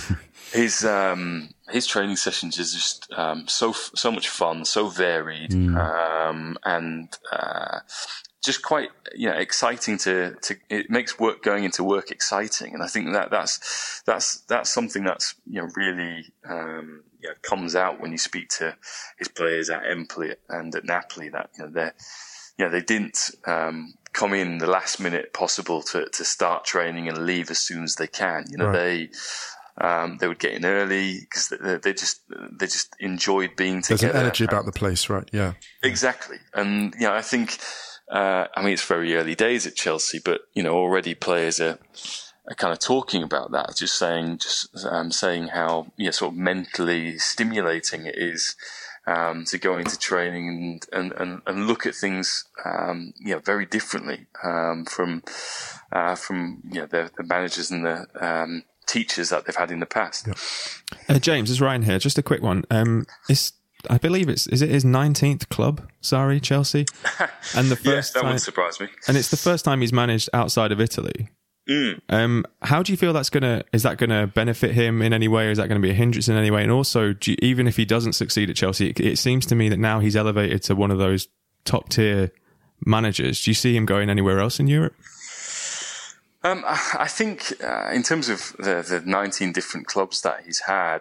[0.53, 5.77] his um, his training sessions is just um, so so much fun, so varied, mm.
[5.77, 7.81] um, and uh,
[8.47, 12.83] just quite you know exciting to to it makes work going into work exciting and
[12.83, 17.75] I think that that's that's that's something that's you know really um, you know, comes
[17.75, 18.77] out when you speak to
[19.19, 21.91] his players at Empoli and at Napoli that you know they
[22.57, 27.09] you know they didn't um, come in the last minute possible to to start training
[27.09, 28.73] and leave as soon as they can you know right.
[28.73, 29.11] they
[29.79, 34.05] um, they would get in early because they, they, just they just enjoyed being together.
[34.05, 35.29] There's an energy about the place, right?
[35.35, 36.39] Yeah, exactly.
[36.55, 37.59] And you know, I think
[38.11, 41.79] uh, I mean, it's very early days at Chelsea, but you know, already players are,
[42.49, 46.33] are kind of talking about that, just saying, just um, saying how, you know, sort
[46.33, 48.55] of mentally stimulating it is
[49.07, 53.65] um, to go into training and, and, and, look at things, um, you know, very
[53.65, 55.23] differently, um, from,
[55.93, 59.81] uh, from, you know, the, the managers and the, um, teachers that they've had in
[59.81, 60.29] the past.
[61.09, 61.99] Uh, James, it's Ryan here.
[61.99, 62.65] Just a quick one.
[62.71, 63.53] Um, it's
[63.91, 66.87] I believe it's is it his nineteenth club, Sorry, Chelsea,
[67.55, 68.89] and the first yes, that time, would surprise me.
[69.09, 71.29] and it's the first time he's managed outside of Italy.
[71.69, 72.01] Mm.
[72.09, 75.49] Um, how do you feel that's gonna is that gonna benefit him in any way?
[75.49, 76.63] Or is that going to be a hindrance in any way?
[76.63, 79.57] And also, do you, even if he doesn't succeed at Chelsea, it, it seems to
[79.57, 81.27] me that now he's elevated to one of those
[81.65, 82.31] top tier
[82.85, 83.43] managers.
[83.43, 84.95] Do you see him going anywhere else in Europe?
[86.45, 91.01] Um, I think uh, in terms of the, the 19 different clubs that he's had,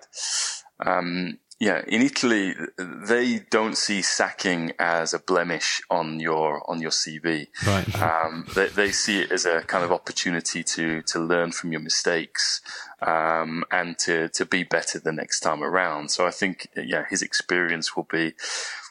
[0.83, 6.91] um, yeah, in Italy, they don't see sacking as a blemish on your on your
[6.91, 7.47] CV.
[7.65, 7.85] Right.
[8.05, 11.81] Um, they, they see it as a kind of opportunity to to learn from your
[11.81, 12.61] mistakes
[13.01, 16.11] um, and to to be better the next time around.
[16.11, 18.33] So I think yeah, his experience will be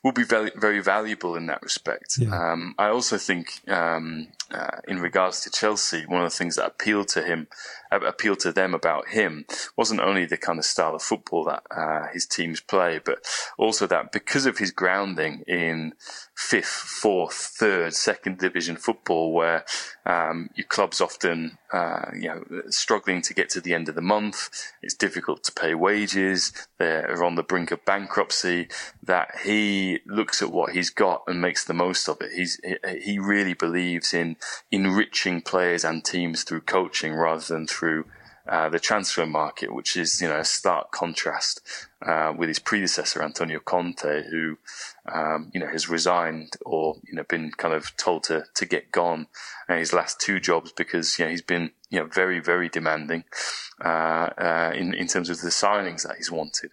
[0.03, 2.19] will be very very valuable in that respect.
[2.19, 2.35] Yeah.
[2.35, 6.67] Um, I also think um, uh, in regards to Chelsea, one of the things that
[6.67, 7.49] appealed to him,
[7.91, 11.63] uh, appealed to them about him, wasn't only the kind of style of football that
[11.71, 13.25] uh, his teams play, but
[13.57, 15.95] also that because of his grounding in
[16.37, 19.65] fifth, fourth, third, second division football, where
[20.05, 24.03] um, your club's often uh, you know struggling to get to the end of the
[24.03, 24.51] month,
[24.83, 28.69] it's difficult to pay wages, they're on the brink of bankruptcy.
[29.03, 32.33] That he looks at what he's got and makes the most of it.
[32.33, 32.61] He's
[33.03, 34.34] he really believes in
[34.71, 38.05] enriching players and teams through coaching rather than through
[38.47, 41.63] uh, the transfer market, which is you know a stark contrast
[42.03, 44.59] uh, with his predecessor Antonio Conte, who
[45.11, 48.93] um, you know has resigned or you know been kind of told to to get
[48.93, 49.29] gone
[49.69, 53.25] in his last two jobs because you know he's been you know very very demanding
[53.83, 56.71] uh, uh in in terms of the signings that he's wanted.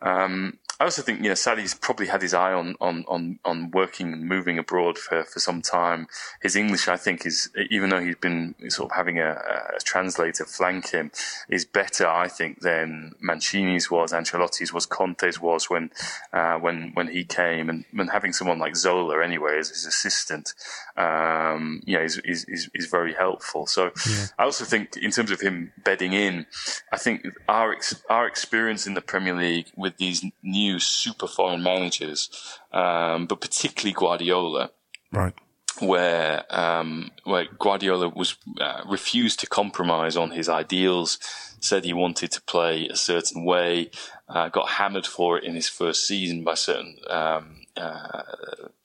[0.00, 3.70] Um, I also think, you know, Sarri's probably had his eye on, on, on, on
[3.70, 6.08] working and moving abroad for, for some time.
[6.42, 9.30] His English, I think, is, even though he's been sort of having a,
[9.76, 11.12] a translator flank him,
[11.48, 15.92] is better, I think, than Mancini's was, Ancelotti's was, Conte's was when,
[16.32, 20.52] uh, when, when he came and, and having someone like Zola anyway as his assistant,
[20.96, 23.68] um, you know, is, is, is, is very helpful.
[23.68, 24.26] So yeah.
[24.36, 26.46] I also think in terms of him bedding in,
[26.92, 31.62] I think our, ex- our experience in the Premier League with these new super foreign
[31.62, 32.30] managers,
[32.72, 34.70] um, but particularly Guardiola.
[35.10, 35.34] Right.
[35.80, 41.18] Where, um, where Guardiola was uh, refused to compromise on his ideals,
[41.60, 43.90] said he wanted to play a certain way,
[44.28, 48.22] uh, got hammered for it in his first season by certain um, uh,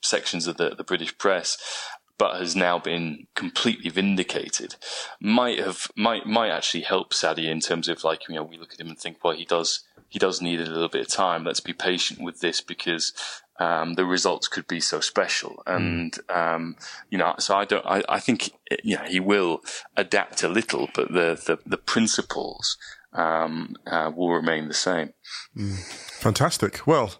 [0.00, 1.58] sections of the, the British press,
[2.18, 4.76] but has now been completely vindicated,
[5.20, 8.74] might have might might actually help Sarri in terms of like you know we look
[8.74, 11.44] at him and think well he does he does need a little bit of time.
[11.44, 13.12] Let's be patient with this because
[13.60, 15.62] um, the results could be so special.
[15.66, 16.76] And um,
[17.10, 17.84] you know, so I don't.
[17.84, 18.52] I, I think
[18.82, 19.62] yeah, he will
[19.96, 22.76] adapt a little, but the the, the principles
[23.12, 25.12] um, uh, will remain the same.
[25.56, 25.78] Mm.
[26.18, 26.86] Fantastic.
[26.86, 27.14] Well,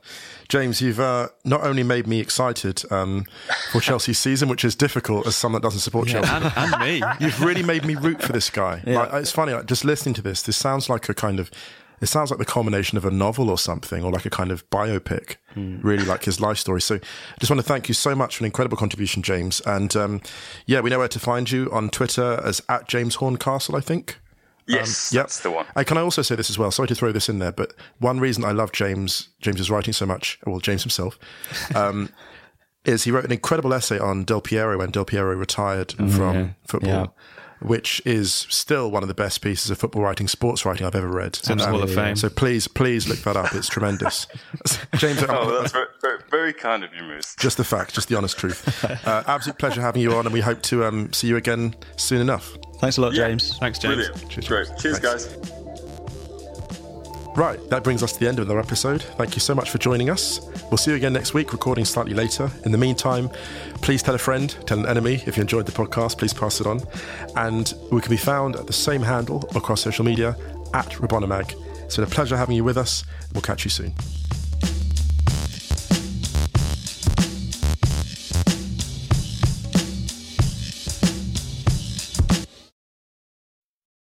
[0.49, 3.26] James, you've uh, not only made me excited um,
[3.70, 6.82] for Chelsea's season, which is difficult as someone that doesn't support yeah, Chelsea, and, and,
[6.82, 7.03] me.
[7.20, 8.82] You've really made me root for this guy.
[8.86, 9.01] Yeah.
[9.01, 10.43] Like, it's funny, like, just listening to this.
[10.43, 11.51] This sounds like a kind of
[12.01, 14.68] it sounds like the culmination of a novel or something, or like a kind of
[14.70, 15.82] biopic, mm.
[15.82, 16.80] really like his life story.
[16.80, 19.61] So I just want to thank you so much for an incredible contribution, James.
[19.66, 20.20] And um,
[20.66, 24.18] yeah, we know where to find you on Twitter as at James Horncastle, I think.
[24.68, 25.24] Yes, um, yep.
[25.24, 25.66] that's the one.
[25.74, 26.70] And can I also say this as well?
[26.70, 30.06] Sorry to throw this in there, but one reason I love James, James's writing so
[30.06, 31.18] much, well, James himself,
[31.74, 32.10] um,
[32.84, 36.34] is he wrote an incredible essay on Del Piero when Del Piero retired mm, from
[36.34, 36.48] yeah.
[36.66, 36.90] football.
[36.90, 37.06] Yeah
[37.61, 41.09] which is still one of the best pieces of football writing, sports writing I've ever
[41.09, 41.28] read.
[41.28, 42.16] It's Hall of Fame.
[42.16, 43.54] So please, please look that up.
[43.54, 44.26] It's tremendous.
[44.96, 47.34] James, oh, that's very, very, very, kind of you, Moose.
[47.38, 48.84] Just the fact, just the honest truth.
[49.06, 52.20] Uh, absolute pleasure having you on, and we hope to um, see you again soon
[52.20, 52.56] enough.
[52.80, 53.59] Thanks a lot, James.
[53.59, 54.09] Thanks, James.
[54.09, 54.30] Brilliant.
[54.30, 54.66] Cheers, Great.
[54.78, 55.26] Cheers, Thanks.
[55.26, 55.57] guys.
[57.39, 59.01] Right, that brings us to the end of another episode.
[59.01, 60.41] Thank you so much for joining us.
[60.72, 62.51] We'll see you again next week, recording slightly later.
[62.64, 63.30] In the meantime,
[63.74, 65.22] please tell a friend, tell an enemy.
[65.24, 66.80] If you enjoyed the podcast, please pass it on.
[67.36, 70.36] And we can be found at the same handle across social media
[70.74, 71.55] at Rabonamag.
[71.84, 73.05] It's been a pleasure having you with us.
[73.32, 73.95] We'll catch you soon.